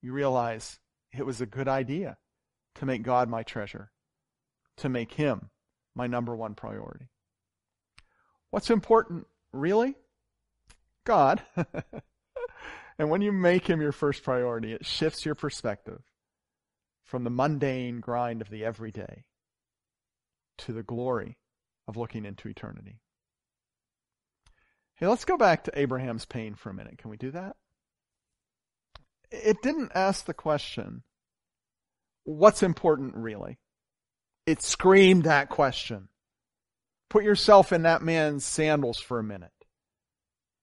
you 0.02 0.12
realize 0.12 0.80
it 1.16 1.26
was 1.26 1.40
a 1.40 1.46
good 1.46 1.68
idea 1.68 2.18
to 2.76 2.86
make 2.86 3.04
God 3.04 3.30
my 3.30 3.44
treasure, 3.44 3.92
to 4.78 4.90
make 4.90 5.14
him 5.14 5.52
my 5.94 6.08
number 6.08 6.36
one 6.36 6.56
priority. 6.56 7.10
What's 8.50 8.72
important, 8.72 9.28
really? 9.54 9.96
God. 11.06 11.44
and 12.98 13.10
when 13.10 13.22
you 13.22 13.32
make 13.32 13.68
him 13.68 13.82
your 13.82 13.92
first 13.92 14.24
priority, 14.24 14.74
it 14.74 14.86
shifts 14.86 15.26
your 15.26 15.36
perspective 15.36 16.02
from 17.04 17.24
the 17.24 17.30
mundane 17.30 18.00
grind 18.00 18.42
of 18.42 18.50
the 18.50 18.66
everyday 18.66 19.26
to 20.58 20.74
the 20.74 20.84
glory 20.84 21.38
of 21.88 21.98
looking 21.98 22.26
into 22.26 22.48
eternity. 22.48 23.00
Hey, 24.96 25.08
let's 25.08 25.26
go 25.26 25.38
back 25.38 25.66
to 25.66 25.78
Abraham's 25.80 26.26
pain 26.26 26.56
for 26.56 26.70
a 26.70 26.74
minute. 26.74 26.98
Can 26.98 27.12
we 27.12 27.18
do 27.18 27.32
that? 27.32 27.58
It 29.30 29.62
didn't 29.62 29.92
ask 29.94 30.26
the 30.26 30.34
question, 30.34 31.04
what's 32.24 32.64
important 32.64 33.16
really? 33.16 33.60
It 34.46 34.62
screamed 34.62 35.24
that 35.24 35.50
question. 35.50 36.08
Put 37.10 37.24
yourself 37.24 37.74
in 37.74 37.84
that 37.84 38.02
man's 38.02 38.46
sandals 38.46 39.00
for 39.00 39.20
a 39.20 39.24
minute. 39.24 39.52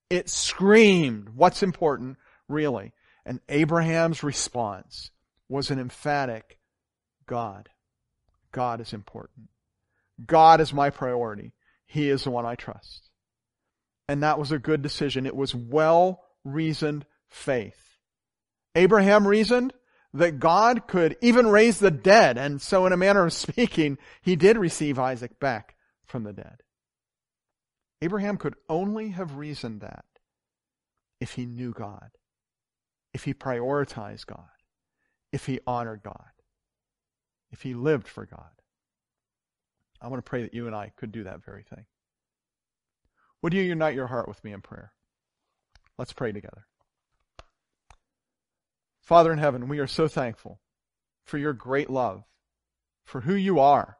It 0.09 0.29
screamed, 0.29 1.31
what's 1.31 1.63
important, 1.63 2.17
really? 2.53 2.93
And 3.25 3.41
Abraham's 3.49 4.23
response 4.23 5.11
was 5.49 5.71
an 5.71 5.79
emphatic 5.79 6.59
God. 7.27 7.69
God 8.53 8.81
is 8.81 8.93
important. 8.93 9.49
God 10.27 10.61
is 10.61 10.73
my 10.73 10.91
priority. 10.91 11.53
He 11.87 12.09
is 12.09 12.25
the 12.25 12.31
one 12.31 12.47
I 12.47 12.55
trust. 12.55 13.11
And 14.09 14.23
that 14.23 14.39
was 14.39 14.53
a 14.53 14.59
good 14.59 14.83
decision. 14.83 15.27
It 15.27 15.37
was 15.37 15.55
well 15.55 16.23
reasoned 16.45 17.07
faith. 17.29 17.99
Abraham 18.75 19.27
reasoned, 19.27 19.73
that 20.15 20.39
God 20.39 20.87
could 20.87 21.17
even 21.21 21.47
raise 21.47 21.79
the 21.79 21.91
dead. 21.91 22.37
And 22.37 22.61
so 22.61 22.87
in 22.87 22.93
a 22.93 22.97
manner 22.97 23.25
of 23.25 23.33
speaking, 23.33 23.99
he 24.21 24.37
did 24.37 24.59
receive 24.59 24.99
Isaac 24.99 25.41
back 25.41 25.77
from 26.05 26.25
the 26.25 26.33
dead. 26.33 26.63
Abraham 28.03 28.37
could 28.37 28.57
only 28.69 29.11
have 29.11 29.37
reasoned 29.37 29.81
that 29.81 30.05
if 31.21 31.35
he 31.35 31.47
knew 31.47 31.73
God, 31.73 32.11
if 33.13 33.25
he 33.25 33.35
prioritized 33.35 34.27
God, 34.27 34.49
if 35.33 35.47
he 35.47 35.61
honored 35.67 36.03
God, 36.03 36.31
if 37.51 37.63
he 37.63 37.75
lived 37.75 38.09
for 38.09 38.27
God. 38.27 38.51
I 40.01 40.09
want 40.09 40.25
to 40.25 40.29
pray 40.29 40.43
that 40.43 40.55
you 40.55 40.67
and 40.67 40.75
I 40.75 40.93
could 40.97 41.13
do 41.13 41.25
that 41.25 41.45
very 41.45 41.63
thing. 41.63 41.85
Would 43.43 43.55
you 43.55 43.63
unite 43.63 43.95
your 43.95 44.07
heart 44.07 44.29
with 44.29 44.43
me 44.43 44.53
in 44.53 44.61
prayer? 44.61 44.93
Let's 45.99 46.13
pray 46.13 46.33
together. 46.33 46.67
Father 49.01 49.33
in 49.33 49.39
heaven, 49.39 49.69
we 49.69 49.79
are 49.79 49.87
so 49.87 50.09
thankful 50.09 50.61
for 51.25 51.39
your 51.39 51.53
great 51.53 51.91
love, 51.91 52.25
for 53.05 53.23
who 53.23 53.35
you 53.35 53.59
are, 53.59 53.99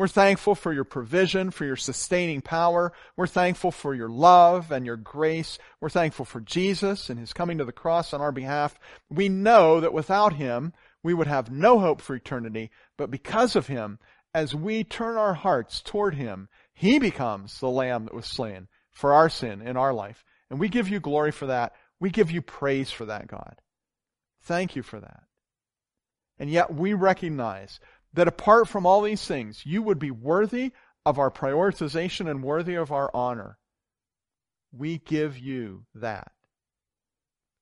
We're 0.00 0.08
thankful 0.08 0.54
for 0.54 0.72
your 0.72 0.84
provision, 0.84 1.50
for 1.50 1.66
your 1.66 1.76
sustaining 1.76 2.40
power. 2.40 2.94
We're 3.18 3.26
thankful 3.26 3.70
for 3.70 3.94
your 3.94 4.08
love 4.08 4.72
and 4.72 4.86
your 4.86 4.96
grace. 4.96 5.58
We're 5.78 5.90
thankful 5.90 6.24
for 6.24 6.40
Jesus 6.40 7.10
and 7.10 7.20
his 7.20 7.34
coming 7.34 7.58
to 7.58 7.66
the 7.66 7.72
cross 7.72 8.14
on 8.14 8.22
our 8.22 8.32
behalf. 8.32 8.78
We 9.10 9.28
know 9.28 9.78
that 9.78 9.92
without 9.92 10.32
him, 10.32 10.72
we 11.02 11.12
would 11.12 11.26
have 11.26 11.50
no 11.50 11.78
hope 11.78 12.00
for 12.00 12.14
eternity, 12.14 12.70
but 12.96 13.10
because 13.10 13.54
of 13.54 13.66
him, 13.66 13.98
as 14.32 14.54
we 14.54 14.84
turn 14.84 15.18
our 15.18 15.34
hearts 15.34 15.82
toward 15.82 16.14
him, 16.14 16.48
he 16.72 16.98
becomes 16.98 17.60
the 17.60 17.68
lamb 17.68 18.06
that 18.06 18.14
was 18.14 18.24
slain 18.24 18.68
for 18.90 19.12
our 19.12 19.28
sin 19.28 19.60
in 19.60 19.76
our 19.76 19.92
life. 19.92 20.24
And 20.48 20.58
we 20.58 20.70
give 20.70 20.88
you 20.88 21.00
glory 21.00 21.30
for 21.30 21.44
that. 21.48 21.74
We 22.00 22.08
give 22.08 22.30
you 22.30 22.40
praise 22.40 22.90
for 22.90 23.04
that, 23.04 23.26
God. 23.26 23.60
Thank 24.44 24.76
you 24.76 24.82
for 24.82 24.98
that. 24.98 25.24
And 26.38 26.48
yet 26.48 26.72
we 26.72 26.94
recognize 26.94 27.80
that 28.12 28.28
apart 28.28 28.68
from 28.68 28.86
all 28.86 29.02
these 29.02 29.24
things, 29.24 29.64
you 29.64 29.82
would 29.82 29.98
be 29.98 30.10
worthy 30.10 30.72
of 31.06 31.18
our 31.18 31.30
prioritization 31.30 32.30
and 32.30 32.42
worthy 32.42 32.74
of 32.74 32.92
our 32.92 33.10
honor. 33.14 33.58
We 34.72 34.98
give 34.98 35.38
you 35.38 35.84
that. 35.94 36.32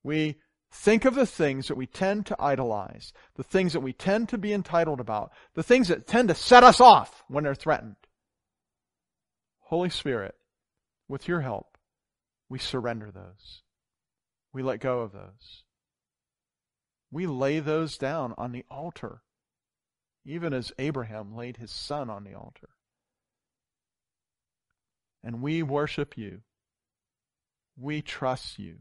We 0.02 0.36
think 0.70 1.04
of 1.04 1.14
the 1.14 1.26
things 1.26 1.68
that 1.68 1.76
we 1.76 1.86
tend 1.86 2.26
to 2.26 2.36
idolize, 2.38 3.12
the 3.36 3.42
things 3.42 3.72
that 3.72 3.80
we 3.80 3.92
tend 3.92 4.28
to 4.30 4.38
be 4.38 4.52
entitled 4.52 5.00
about, 5.00 5.32
the 5.54 5.62
things 5.62 5.88
that 5.88 6.06
tend 6.06 6.28
to 6.28 6.34
set 6.34 6.64
us 6.64 6.80
off 6.80 7.24
when 7.28 7.44
they're 7.44 7.54
threatened. 7.54 7.96
Holy 9.60 9.90
Spirit, 9.90 10.34
with 11.08 11.28
your 11.28 11.40
help, 11.40 11.78
we 12.48 12.58
surrender 12.58 13.10
those. 13.10 13.62
We 14.52 14.62
let 14.62 14.80
go 14.80 15.00
of 15.00 15.12
those. 15.12 15.64
We 17.10 17.26
lay 17.26 17.60
those 17.60 17.96
down 17.96 18.34
on 18.36 18.52
the 18.52 18.64
altar 18.70 19.22
even 20.28 20.52
as 20.52 20.72
Abraham 20.78 21.34
laid 21.34 21.56
his 21.56 21.70
son 21.70 22.10
on 22.10 22.22
the 22.22 22.34
altar. 22.34 22.68
And 25.24 25.40
we 25.40 25.62
worship 25.62 26.18
you. 26.18 26.42
We 27.78 28.02
trust 28.02 28.58
you. 28.58 28.76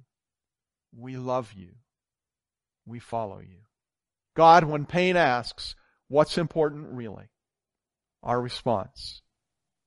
We 0.94 1.16
love 1.16 1.54
you. 1.56 1.70
We 2.86 3.00
follow 3.00 3.40
you. 3.40 3.62
God, 4.36 4.66
when 4.66 4.86
pain 4.86 5.16
asks, 5.16 5.76
what's 6.10 6.38
important 6.38 6.88
really? 6.92 7.30
Our 8.24 8.42
response, 8.42 9.22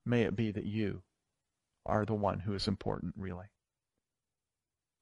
may 0.07 0.23
it 0.23 0.35
be 0.35 0.53
that 0.53 0.65
you 0.65 1.03
are 1.85 2.07
the 2.07 2.15
one 2.15 2.41
who 2.41 2.55
is 2.55 2.69
important 2.69 3.13
really. 3.19 3.47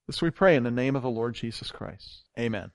This 0.07 0.21
we 0.21 0.29
pray 0.29 0.57
in 0.57 0.63
the 0.63 0.71
name 0.71 0.97
of 0.97 1.03
the 1.03 1.09
Lord 1.09 1.35
Jesus 1.35 1.71
Christ. 1.71 2.25
Amen. 2.37 2.71